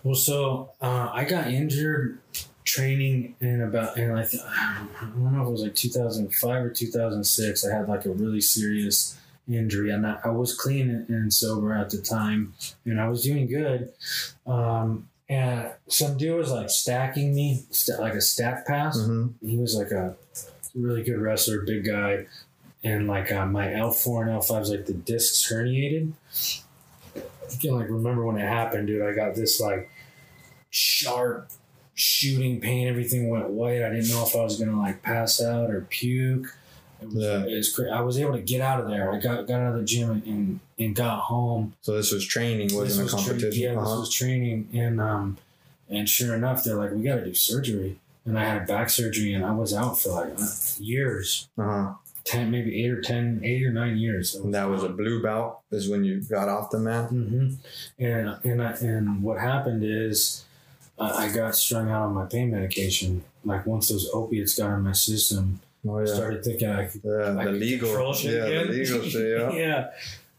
[0.05, 2.19] Well, so uh, I got injured
[2.65, 6.71] training in about, and I, th- I don't know if it was like 2005 or
[6.71, 7.67] 2006.
[7.67, 11.73] I had like a really serious injury, and I, I was clean and, and sober
[11.73, 12.55] at the time,
[12.85, 13.93] and I was doing good.
[14.47, 18.99] Um, and some dude was like stacking me, st- like a stack pass.
[18.99, 19.47] Mm-hmm.
[19.47, 20.17] He was like a
[20.75, 22.27] really good wrestler, big guy.
[22.83, 26.13] And like uh, my L4 and L5 is like the discs herniated.
[27.17, 29.03] I can like remember when it happened, dude.
[29.03, 29.89] I got this like
[30.71, 31.51] sharp
[32.01, 32.89] shooting pain.
[32.89, 33.83] Everything went white.
[33.83, 36.47] I didn't know if I was gonna like pass out or puke.
[37.03, 37.45] It was, Yeah.
[37.47, 39.13] it was cra- I was able to get out of there.
[39.13, 41.75] I got got out of the gym and, and, got home.
[41.83, 43.63] So this was training, wasn't was a tra- competition.
[43.63, 44.01] yeah, this Uh-huh.
[44.01, 45.37] was training, and um,
[45.89, 49.33] and sure enough, they're like, we got to do surgery, and I had back surgery,
[49.35, 50.47] and I was out for like uh,
[50.79, 51.95] years, Uh-huh.
[52.25, 54.35] ten, maybe eight or ten, eight or nine years.
[54.35, 55.61] And that was a blue belt.
[55.71, 57.09] Is when you got off the mat.
[57.11, 57.51] hmm
[57.99, 60.45] And and I, and what happened is,
[61.01, 63.25] I got strung out on my pain medication.
[63.45, 67.31] Like once those opiates got in my system, Oh I started thinking I could Yeah,
[67.31, 68.67] I the could legal, control shit yeah, again.
[68.67, 69.53] the legal shit, yeah.
[69.53, 69.91] yeah.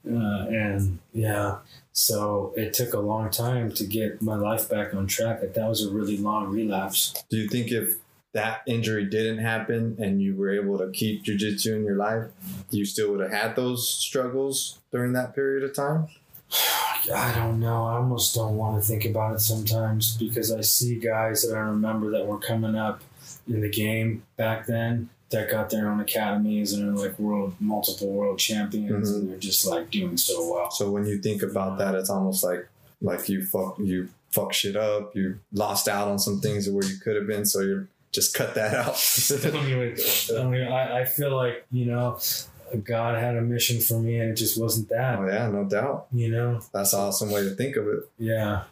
[0.07, 1.57] Uh, and yeah,
[1.93, 5.41] so it took a long time to get my life back on track.
[5.41, 7.24] Like that was a really long relapse.
[7.30, 7.97] Do you think if
[8.34, 12.26] that injury didn't happen and you were able to keep jujitsu in your life,
[12.72, 16.07] you still would have had those struggles during that period of time?
[17.14, 17.86] I don't know.
[17.88, 21.60] I almost don't want to think about it sometimes because I see guys that I
[21.60, 23.02] remember that were coming up
[23.47, 28.10] in the game back then that got their own academies and are like world multiple
[28.12, 29.16] world champions Mhm.
[29.16, 30.70] and they're just like doing so well.
[30.72, 32.68] So when you think about that, it's almost like
[33.02, 35.16] like you fuck you fuck shit up.
[35.16, 37.45] You lost out on some things where you could have been.
[37.45, 38.95] So you just cut that out.
[40.72, 42.20] I, I feel like you know
[42.78, 45.20] God had a mission for me and it just wasn't that.
[45.20, 46.08] oh yeah, no doubt.
[46.12, 48.00] You know, That's an awesome way to think of it.
[48.18, 48.64] yeah,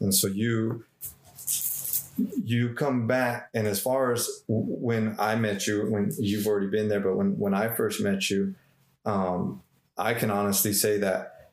[0.00, 0.84] And so you
[2.44, 6.88] you come back and as far as when I met you, when you've already been
[6.88, 8.54] there, but when when I first met you,
[9.04, 9.62] um,
[9.98, 11.50] I can honestly say that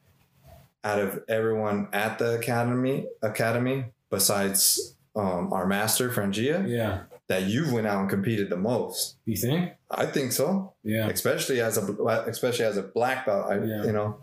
[0.85, 7.01] out of everyone at the academy academy, besides um, our master Franjinha, yeah.
[7.33, 9.17] That you've went out and competed the most.
[9.25, 9.73] You think?
[9.89, 11.81] I think so, Yeah, especially as a
[12.27, 13.51] especially as a black belt.
[13.51, 13.83] I, Yeah.
[13.85, 14.17] You know.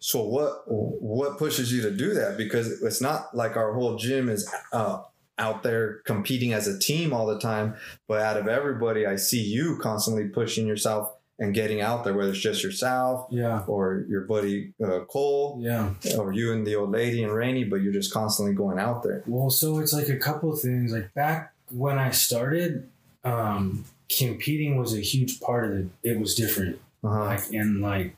[0.00, 2.36] So what what pushes you to do that?
[2.36, 5.02] Because it's not like our whole gym is uh,
[5.38, 7.76] out there competing as a team all the time.
[8.06, 12.30] But out of everybody, I see you constantly pushing yourself and getting out there, whether
[12.30, 15.90] it's just yourself yeah, or your buddy uh, Cole yeah.
[16.18, 17.64] or you and the old lady and Rainey.
[17.64, 19.22] But you're just constantly going out there.
[19.26, 20.92] Well, so it's like a couple of things.
[20.92, 22.88] Like back when I started,
[23.24, 23.84] um,
[24.18, 25.86] competing was a huge part of it.
[26.02, 26.78] It was different.
[27.02, 27.20] Uh-huh.
[27.24, 28.14] Like and like,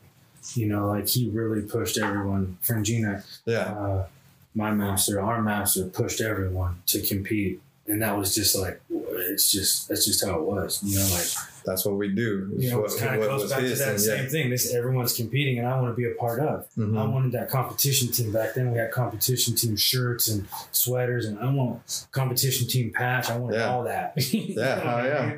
[0.55, 2.57] you know, like he really pushed everyone.
[2.63, 3.59] Franjinha, Yeah.
[3.73, 4.07] uh,
[4.55, 9.87] my master, our master, pushed everyone to compete, and that was just like it's just
[9.89, 10.81] that's just how it was.
[10.83, 11.27] You know, like
[11.65, 12.53] That's what we do.
[12.57, 14.29] You know, what- it kind of goes back to that and same yeah.
[14.29, 14.49] thing.
[14.49, 16.65] This everyone's competing, and I want to be a part of.
[16.77, 16.97] Mhm.
[16.97, 18.71] I wanted that competition team back then.
[18.71, 23.29] We had competition team shirts and sweaters, and I want competition team patch.
[23.29, 23.69] I wanted Yeah.
[23.69, 24.13] all that.
[24.33, 25.35] Yeah, oh, I yeah.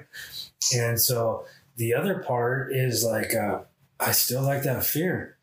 [0.75, 1.45] And so
[1.77, 3.59] the other part is like, uh,
[3.99, 5.37] I still like that fear.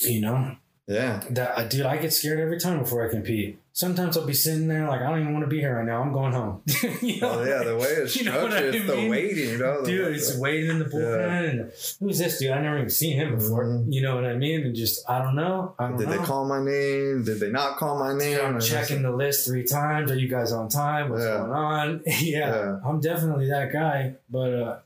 [0.00, 1.22] You know, Yeah.
[1.30, 3.58] that dude, I get scared every time before I compete.
[3.78, 6.02] Sometimes I'll be sitting there like I don't even want to be here right now.
[6.02, 6.62] I'm going home.
[7.00, 7.30] you know?
[7.30, 9.04] Oh yeah, the way it's You know structured, I it's mean?
[9.04, 9.82] the waiting, you know.
[9.82, 11.48] the- dude, it's waiting in the bullpen.
[11.50, 12.50] And who's this dude?
[12.50, 13.66] I never even seen him before.
[13.66, 13.92] Mhm.
[13.92, 14.62] You know what I mean?
[14.66, 15.76] And just I don't know.
[15.78, 16.18] I don't Did know.
[16.18, 17.22] they call my name?
[17.22, 18.40] Did they not call my name?
[18.44, 20.10] I'm checking the list three times.
[20.10, 21.10] Are you guys on time?
[21.10, 21.36] What's Yeah.
[21.38, 22.02] going on?
[22.06, 22.14] yeah,
[22.50, 22.80] Yeah.
[22.84, 24.14] I'm definitely that guy.
[24.28, 24.78] But uh,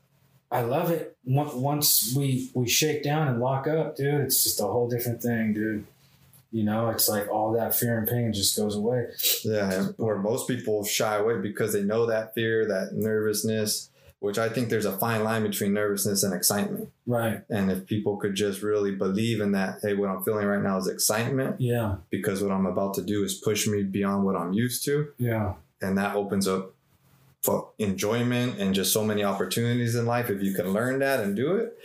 [0.51, 1.17] I love it.
[1.25, 5.19] Once once we we shake down and lock up, dude, it's just a whole different
[5.23, 5.87] thing, dude.
[6.53, 9.07] You know, it's like all that fear and pain just goes away.
[9.43, 13.89] Yeah, where most people shy away because they know that fear, that nervousness,
[14.19, 16.89] which I think there's a fine line between nervousness and excitement.
[17.07, 17.41] Right.
[17.49, 20.77] And if people could just really believe in that, hey, what I'm feeling right now
[20.77, 21.95] is excitement Yeah.
[22.11, 25.07] because what I'm about to do is push me beyond what I'm used to.
[25.17, 25.55] Yeah.
[25.81, 26.71] And that opens up
[27.41, 30.29] for enjoyment and just so many opportunities in life.
[30.29, 31.77] If you can learn that and do it,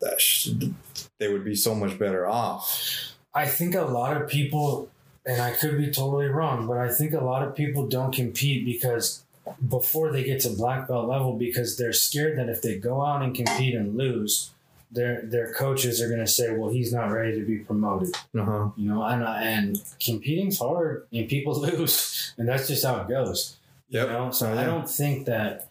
[0.00, 0.74] that should,
[1.18, 3.13] they would be so much better off.
[3.34, 4.88] I think a lot of people,
[5.26, 8.64] and I could be totally wrong, but I think a lot of people don't compete
[8.64, 9.24] because
[9.68, 13.22] before they get to black belt level because they're scared that if they go out
[13.22, 14.50] and compete and lose,
[14.90, 18.44] their their coaches are going to say, "Well, he's not ready to be promoted." Uh
[18.44, 18.68] huh.
[18.76, 23.56] You know, and and competing's hard, and people lose, and that's just how it goes.
[23.88, 24.06] Yep.
[24.06, 24.56] You know, so Oh.
[24.58, 25.68] I don't think that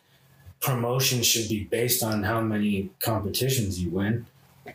[0.60, 4.26] promotion should be based on how many competitions you win,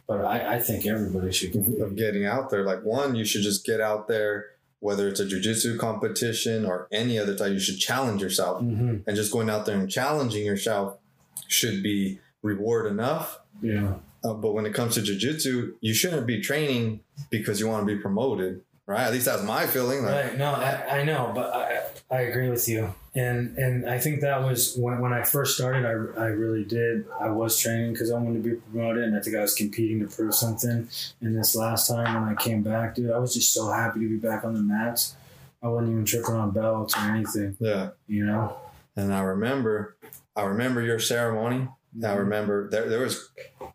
[0.07, 1.81] but I, I think everybody should compete.
[1.81, 2.65] of getting out there.
[2.65, 4.47] Like one, you should just get out there,
[4.81, 7.53] whether it's a jujitsu competition or any other type.
[7.53, 10.99] You should challenge yourself, hmm and just going out there and challenging yourself
[11.47, 13.41] should be reward enough.
[13.63, 13.95] Yeah.
[14.25, 17.95] Uh, but when it comes to jujitsu, you shouldn't be training because you want to
[17.95, 19.05] be promoted, right?
[19.05, 20.03] At least that's my feeling.
[20.03, 20.39] Like, Right.
[20.39, 22.93] No, I, I know, but I, I agree with you.
[23.19, 27.05] And and I think that was when, when I first started, I, I really did.
[27.21, 29.99] I was training because I wanted to be promoted, and I think I was competing
[30.01, 30.89] to prove something.
[31.21, 34.09] And this last time when I came back, dude, I was just so happy to
[34.09, 35.17] be back on the mats.
[35.63, 37.91] I wasn't even tripping on belts or anything, Yeah.
[38.07, 38.57] you know?
[38.95, 39.97] And I remember,
[40.37, 41.67] I remember your ceremony.
[41.67, 42.19] I mm-hmm.
[42.19, 43.31] remember there, there was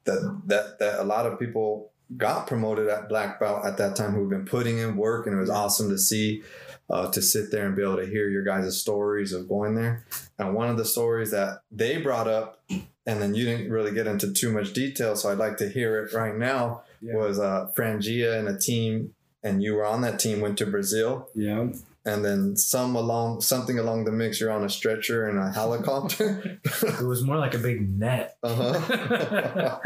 [0.06, 4.12] that, that, that a lot of people got promoted at black belt at that time
[4.12, 6.44] who've been putting in work and it was awesome to see,
[6.90, 10.06] uh, to sit there and be able to hear your guys' stories of going there.
[10.38, 12.62] And one of the stories that they brought up,
[13.06, 16.04] and then you didn't really get into too much detail, so I'd like to hear
[16.06, 17.16] it right now, Yeah.
[17.16, 19.14] was uh, Franjinha and a team,
[19.44, 21.68] and you were on that team, went to Brazil Yeah.
[22.06, 26.60] and then some along something along the mix you're on a stretcher and a helicopter
[26.84, 28.38] It was more like a big net.
[28.44, 29.80] uh-huh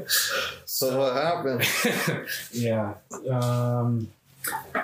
[0.64, 1.62] so what happened
[2.52, 2.94] yeah.
[3.30, 4.08] Um,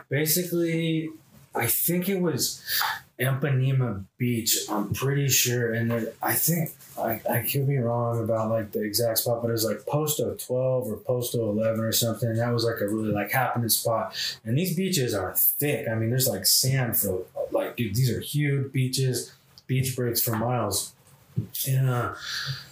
[0.08, 1.10] basically,
[1.56, 2.62] I think it was
[3.18, 4.58] Ipanema Beach.
[4.68, 9.18] I'm pretty sure, and I think I, I could be wrong about like the exact
[9.18, 12.34] spot, but it was like Posto 12 or Posto 11 or something.
[12.34, 14.14] That was like a really like happening spot.
[14.44, 15.88] And these beaches are thick.
[15.88, 19.32] I mean, there's like sand for like, dude, these are huge beaches,
[19.66, 20.92] beach breaks for miles.
[21.66, 22.14] And uh,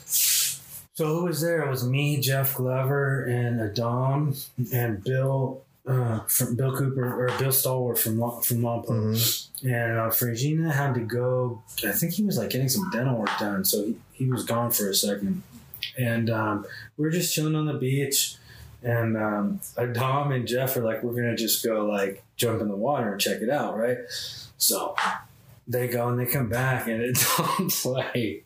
[0.04, 1.62] so who was there?
[1.62, 4.36] It was me, Jeff Glover, and Adam
[4.72, 8.86] and Bill uh, from Bill Cooper or Bill Stalwart from from Lompoc.
[8.86, 9.48] Mhm.
[9.64, 11.62] And uh, Franjinha had to go.
[11.86, 14.70] I think he was like getting some dental work done, so he, he was gone
[14.70, 15.42] for a second.
[15.98, 16.66] And um,
[16.96, 18.36] we were just chilling on the beach,
[18.82, 22.76] and um, Adam and Jeff are like, "We're gonna just go like jump in the
[22.76, 23.98] water and check it out, right?"
[24.58, 24.96] So
[25.68, 28.44] they go and they come back, and it's like,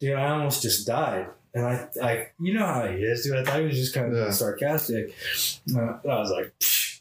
[0.00, 1.26] dude, I almost just died.
[1.54, 3.36] And I, I, you know how he is, dude.
[3.36, 4.30] I thought he was just kind of Yeah.
[4.30, 5.14] sarcastic.
[5.76, 6.52] Uh, I was like,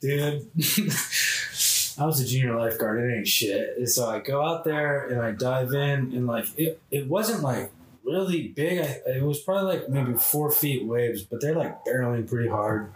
[0.01, 0.47] dude.
[1.99, 2.99] I was a junior lifeguard.
[2.99, 3.77] It ain't shit.
[3.77, 7.43] And so I go out there and I dive in, and like it, it wasn't
[7.43, 7.71] like
[8.03, 8.79] really big.
[8.79, 12.91] I, it was probably like maybe four feet waves, but they're like barreling pretty hard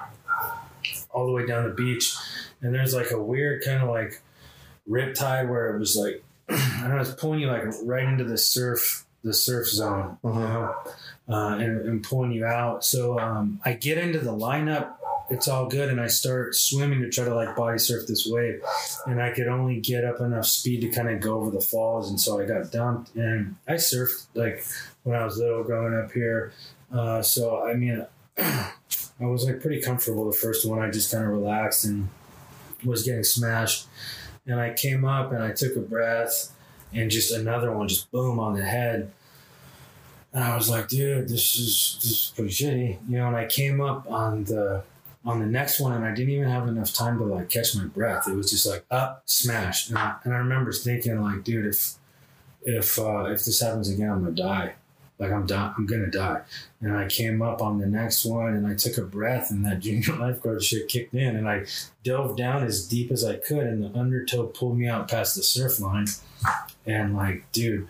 [1.11, 2.13] all the way down the beach.
[2.61, 4.21] And there's like a weird kind of like
[4.87, 8.23] rip tide where it was like I don't know, it's pulling you like right into
[8.23, 10.39] the surf, the surf zone, Uh-huh.
[10.39, 10.75] know,
[11.29, 12.83] uh, and, and pulling you out.
[12.83, 14.93] So um, I get into the lineup.
[15.29, 18.61] It's all good, and I start swimming to try to like body surf this wave,
[19.07, 22.11] and I could only get up enough speed to kind of go over the falls,
[22.11, 23.15] and so I got dumped.
[23.15, 24.63] And I surfed like
[25.01, 26.53] when I was little, growing up here.
[26.93, 28.05] Uh, so I mean,
[28.37, 30.79] I was like pretty comfortable the first one.
[30.79, 32.09] I just kind of relaxed and
[32.83, 33.87] was getting smashed.
[34.45, 36.51] And I came up and I took a breath
[36.93, 39.11] and just another one just boom on the head.
[40.35, 43.27] And I was like, dude, this is this is pretty shitty, you know.
[43.27, 44.83] And I came up on the
[45.23, 47.85] on the next one, and I didn't even have enough time to like catch my
[47.85, 48.27] breath.
[48.27, 51.93] It was just like up, smash, and I, and I remember thinking like, dude, if
[52.63, 54.73] if uh, if this happens again, I'm gonna die.
[55.19, 56.41] Like I'm di- I'm gonna die.
[56.81, 59.79] And I came up on the next one, and I took a breath, and that
[59.79, 61.65] junior lifeguard shit kicked in, and I
[62.03, 65.43] dove down as deep as I could, and the undertow pulled me out past the
[65.43, 66.07] surf line,
[66.85, 67.87] and like, dude,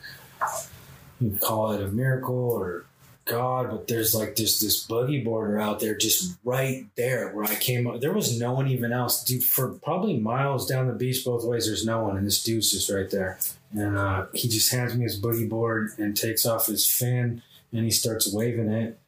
[1.20, 2.86] you call it a miracle or
[3.26, 7.55] God, but there's like this this boogie boarder out there, just right there where I
[7.55, 7.99] came up.
[7.99, 9.43] There was no one even else, dude.
[9.43, 12.89] For probably miles down the beach both ways, there's no one, and this dude's just
[12.89, 13.39] right there.
[13.74, 17.41] And uh, he just hands me his boogie board and takes off his fin,
[17.72, 18.99] and he starts waving it.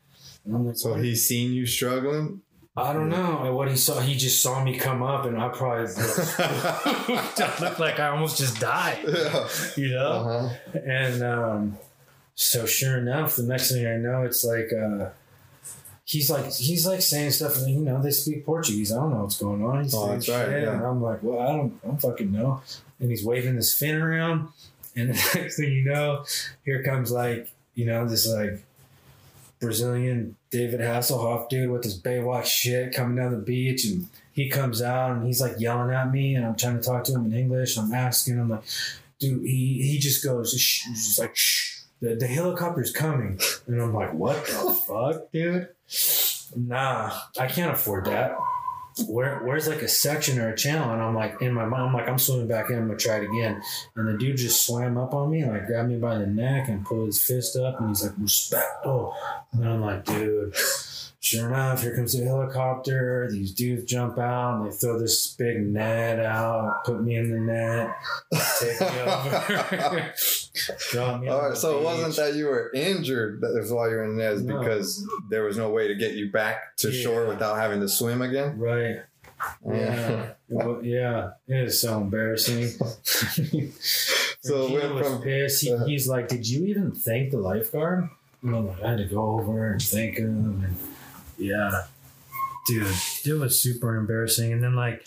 [0.45, 2.41] And I'm like, So he's seen you struggling.
[2.75, 3.99] I don't know what he saw.
[3.99, 5.85] He just saw me come up, and I probably
[7.65, 9.47] looked like I almost just died, yeah.
[9.75, 10.09] you know.
[10.09, 10.79] Uh-huh.
[10.85, 11.77] And um,
[12.37, 15.09] so sure enough, the next thing I know, it's like uh,
[16.05, 18.91] he's like he's like saying stuff, and you know they speak Portuguese.
[18.91, 19.83] I don't know what's going on.
[19.83, 20.73] He's Oh, that's right, yeah.
[20.73, 22.61] and I'm like, well, I don't, I don't fucking know.
[22.99, 24.49] And he's waving this fin around,
[24.95, 26.25] and the next thing you know,
[26.63, 28.63] here comes like you know this like
[29.59, 34.83] Brazilian David Hasselhoff dude with his Baywatch shit coming down the beach, and he comes
[34.83, 37.33] out and he's like yelling at me, and I'm trying to talk to him in
[37.33, 37.79] English.
[37.79, 38.63] I'm asking him like,
[39.17, 43.93] dude, he he just goes, shh, just like, shh, the, the helicopter's coming, and I'm
[43.93, 45.69] like, what the fuck, dude?
[46.55, 48.37] Nah, I can't afford that.
[49.07, 50.91] Where, where's like a section or a channel?
[50.91, 52.77] And I'm like, in my mind, I'm like, I'm swimming back in.
[52.77, 53.61] I'm gonna try it again.
[53.95, 56.67] And the dude just swam up on me and like grabbed me by the neck
[56.67, 58.85] and pulled his fist up and he's like, respect.
[58.85, 59.13] Oh,
[59.51, 60.55] and I'm like, dude.
[61.19, 63.27] Sure enough, here comes the helicopter.
[63.31, 67.39] These dudes jump out and they throw this big net out, put me in the
[67.39, 67.95] net,
[68.59, 70.13] take me over,
[71.19, 71.27] me.
[71.27, 71.49] All right.
[71.49, 74.31] the So it wasn't that you were injured that was why you were in there,
[74.33, 74.59] it's No.
[74.59, 77.01] because there was no way to get you back to Yeah.
[77.03, 78.57] shore without having to swim again.
[78.59, 79.01] right.
[79.67, 82.69] Yeah, Well, yeah, it is so embarrassing.
[84.41, 85.63] So he was from- pissed.
[85.63, 88.07] He, uh, he's like, "Did you even thank the lifeguard?"
[88.43, 90.77] And I'm like, "I had to go over and thank him." And
[91.37, 91.83] yeah,
[92.67, 92.87] dude,
[93.25, 94.51] it was super embarrassing.
[94.51, 95.05] And then like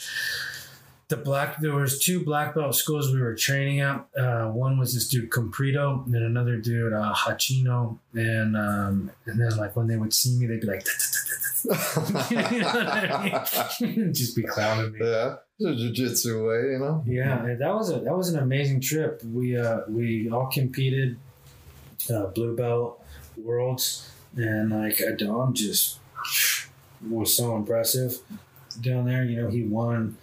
[1.08, 4.06] the black, there was two black belt schools we were training at.
[4.16, 7.98] Uh, one was this dude Comprido, and another dude uh, Hachino.
[8.14, 10.86] And um, and then like when they would see me, they'd be like.
[12.30, 14.14] you know I mean?
[14.14, 14.98] Just be clowning me.
[15.02, 17.04] yeah, it's a jujitsu way, you know.
[17.06, 19.22] Yeah, and that was a that was an amazing trip.
[19.24, 21.18] We uh we all competed,
[22.10, 23.04] uh, blue belt
[23.36, 25.99] worlds, and like Adam just
[27.08, 28.18] was so impressive
[28.80, 29.24] down there.
[29.24, 30.16] You know, he won,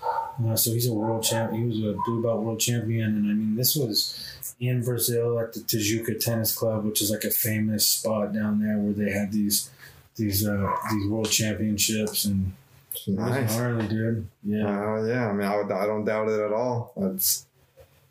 [0.45, 1.53] uh, so he's a world champ.
[1.53, 5.53] He was a blue belt world champion, and I mean, this was in Brazil at
[5.53, 9.31] the Tijuca Tennis Club, which is like a famous spot down there where they had
[9.31, 9.69] these
[10.15, 12.53] these uh these world championships and
[12.91, 13.55] It's it was nice.
[13.55, 14.27] gnarly, dude.
[14.43, 14.65] Yeah.
[14.95, 16.93] Uh, yeah, I mean, I, would, I don't doubt it at all.
[16.97, 17.45] It's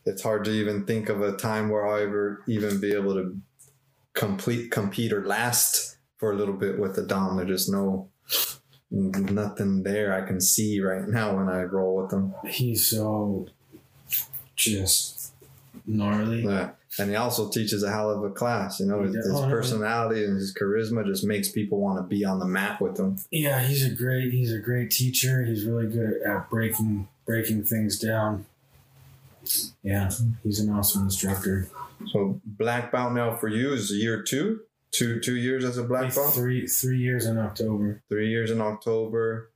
[0.04, 3.36] it's hard to even think of a time where I'll ever even be able to
[4.12, 7.36] complete compete or last for a little bit with the dom.
[7.36, 8.08] There's just no
[8.90, 12.34] nothing there I can see right now when I roll with them.
[12.46, 13.48] he's so
[14.54, 15.32] just
[15.86, 16.42] gnarly.
[16.44, 16.70] Yeah.
[16.98, 18.80] And he also teaches a hell of a class.
[18.80, 22.24] You know, his, his Oh, personality and his charisma just makes people want to be
[22.24, 23.18] on the mat with him.
[23.30, 25.44] Yeah, he's a great he's a great teacher.
[25.44, 28.46] He's really good at breaking breaking things down.
[29.82, 30.10] Yeah,
[30.42, 31.68] he's an awesome instructor.
[32.12, 34.60] So black belt now for you is year two,
[34.96, 36.34] two two years as a black belt.
[36.34, 38.02] Three three years in October.
[38.08, 39.50] three years in October.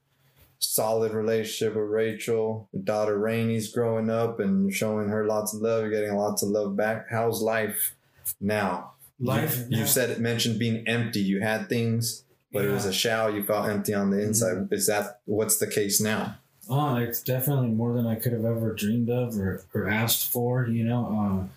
[0.58, 2.68] Solid relationship with Rachel.
[2.72, 5.82] Your daughter Rainey's growing up and showing her lots of love.
[5.82, 7.06] You're getting lots of love back.
[7.10, 7.94] How's life
[8.40, 8.92] now?
[9.18, 9.64] Life.
[9.70, 11.20] You, you said it mentioned being empty.
[11.20, 13.34] You had things, but it was a shell.
[13.34, 14.68] You felt empty on the inside.
[14.70, 16.36] Is that what's the case now?
[16.68, 20.66] Oh, it's definitely more than I could have ever dreamed of or, or asked for.
[20.66, 21.48] You know,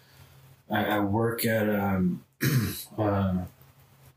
[0.71, 2.23] uh, I, I work at um,
[2.97, 3.43] uh,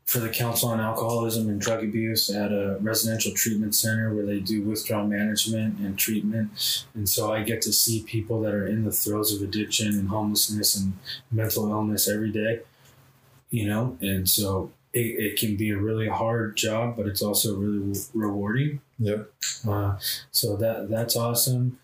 [0.07, 4.39] for the Council on Alcoholism and Drug Abuse at a residential treatment center where they
[4.39, 6.85] do withdrawal management and treatment.
[6.95, 10.07] And so I get to see people that are in the throes of addiction and
[10.07, 10.93] homelessness and
[11.29, 12.61] mental illness every day.
[13.49, 17.57] You know, and so it, it can be a really hard job, but it's also
[17.57, 18.79] really rewarding.
[18.99, 19.29] Yep.
[19.67, 19.97] Uh,
[20.31, 21.79] so that that's awesome.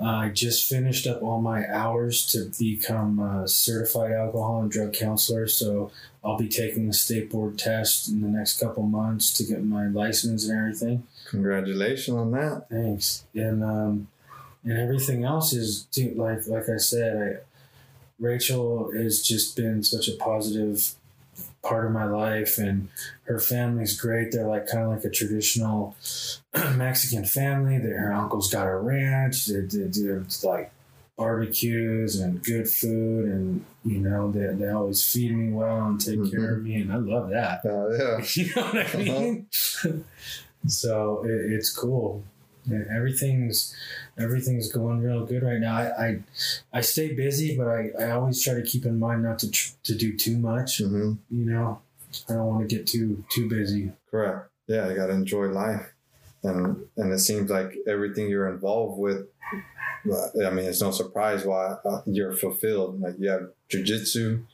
[0.00, 5.48] I just finished up all my hours to become a certified alcohol and drug counselor.
[5.48, 5.90] So
[6.22, 9.88] I'll be taking the state board test in the next couple months to get my
[9.88, 11.06] license and everything.
[11.28, 12.66] Congratulations on that.
[12.70, 13.24] Thanks.
[13.34, 14.08] And um,
[14.64, 17.58] and everything else is dude, like like I said, I,
[18.20, 20.94] Rachel has just been such a positive
[21.68, 22.88] part of my life, and
[23.24, 24.32] her family's great.
[24.32, 25.96] They're like kind of like a traditional
[26.74, 27.78] Mexican family.
[27.78, 29.46] Their her uncle's got a ranch.
[29.46, 30.72] They, they do like
[31.16, 36.18] barbecues and good food, and you know they, they always feed me well and take
[36.18, 36.36] mm-hmm.
[36.36, 37.64] care of me, and I love that.
[37.64, 39.46] Uh, yeah, you know what I mean.
[40.66, 42.24] so it, it's cool.
[42.90, 43.74] Everything's
[44.18, 45.76] everything's going real good right now.
[45.76, 46.18] I, I,
[46.72, 49.72] I stay busy, but I, I always try to keep in mind not to tr-
[49.84, 50.78] to do too much.
[50.78, 51.12] Mm-hmm.
[51.30, 51.80] You know,
[52.28, 53.92] I don't want to get too too busy.
[54.10, 54.48] Correct.
[54.66, 55.92] Yeah, you got to enjoy life,
[56.42, 59.26] and and it seems like everything you're involved with.
[60.06, 63.00] I mean, it's no surprise why uh, you're fulfilled.
[63.00, 64.44] Like you have jujitsu,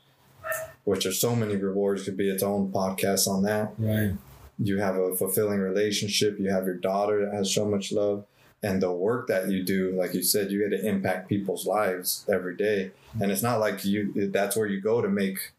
[0.84, 2.04] which are so many rewards.
[2.04, 3.72] Could be its own podcast on that.
[3.78, 4.12] Right.
[4.58, 6.38] You have a fulfilling relationship.
[6.38, 8.24] You have your daughter that has so much love
[8.64, 12.24] and the work that you do like you said you get to impact people's lives
[12.32, 12.90] every day
[13.20, 15.52] and it's not like you that's where you go to make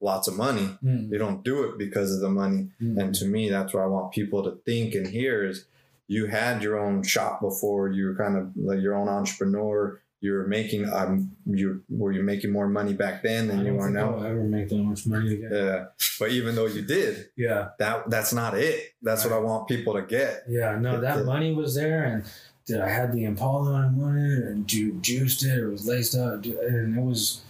[0.00, 1.10] lots of money mm.
[1.10, 2.96] you don't do it because of the money mm.
[2.96, 5.64] and to me that's where i want people to think and hear is
[6.06, 10.46] you had your own shop before you were kind of like your own entrepreneur you're
[10.46, 14.14] making um you were you making more money back then than you are now.
[14.14, 15.50] I'll ever make that much money again.
[15.52, 15.84] Yeah,
[16.18, 18.94] but even though you did, yeah, that that's not it.
[19.02, 19.32] That's right.
[19.32, 20.44] what I want people to get.
[20.48, 22.24] Yeah, no, that money was there, and
[22.64, 26.46] did I had the Impala I wanted, and ju- juiced it, It was laced up,
[26.46, 27.42] and it was,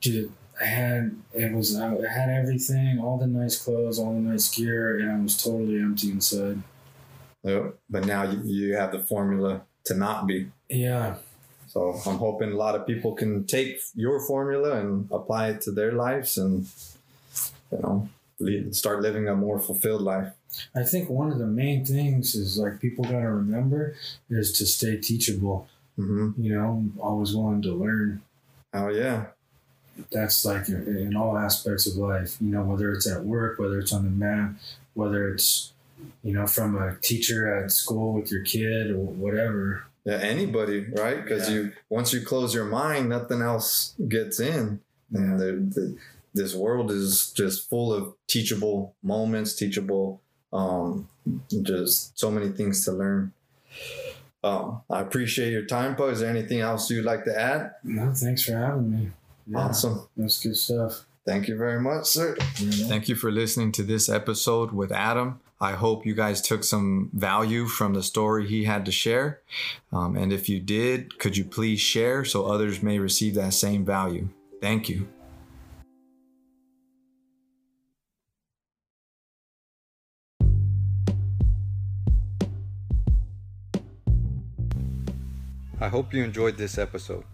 [0.00, 4.48] dude, I had it was I had everything, all the nice clothes, all the nice
[4.56, 6.62] gear, and I was totally empty inside.
[7.44, 7.74] Yep.
[7.90, 10.50] But now you, you have the formula to not be.
[10.70, 11.16] Yeah,
[11.76, 15.70] so I'm hoping a lot of people can take your formula and apply it to
[15.70, 16.66] their lives and,
[17.70, 18.08] you know,
[18.38, 20.32] lead, start living a more fulfilled life.
[20.74, 23.94] I think one of the main things is like people got to remember
[24.30, 25.68] is to stay teachable.
[25.98, 26.42] Mm-hmm.
[26.42, 28.22] You know, always willing to learn.
[28.72, 29.26] Oh, yeah.
[30.10, 33.92] That's like in all aspects of life, you know, whether it's at work, whether it's
[33.92, 34.52] on the mat,
[34.94, 35.72] whether it's,
[36.22, 41.22] you know, from a teacher at school with your kid or whatever anybody, right?
[41.22, 41.56] Because yeah.
[41.56, 44.80] you once you close your mind, nothing else gets in,
[45.12, 45.96] and the, the,
[46.34, 50.20] this world is just full of teachable moments, teachable,
[50.52, 51.08] um,
[51.62, 53.32] just so many things to learn.
[54.44, 56.08] Um, I appreciate your time, Po.
[56.08, 57.72] Is there anything else you'd like to add?
[57.82, 59.10] No, thanks for having me.
[59.48, 60.08] Yeah, awesome.
[60.16, 61.04] That's good stuff.
[61.26, 62.36] Thank you very much, sir.
[62.60, 62.86] Yeah.
[62.86, 65.40] Thank you for listening to this episode with Adam.
[65.58, 69.40] I hope you guys took some value from the story he had to share.
[69.90, 73.84] Um, and if you did, could you please share so others may receive that same
[73.84, 74.28] value?
[74.60, 75.08] Thank you.
[85.78, 87.24] I hope you enjoyed this episode.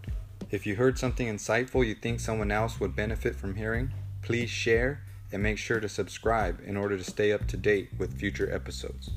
[0.51, 5.01] If you heard something insightful you think someone else would benefit from hearing, please share
[5.33, 9.09] and make sure to subscribe in order to stay up to date with future episodes.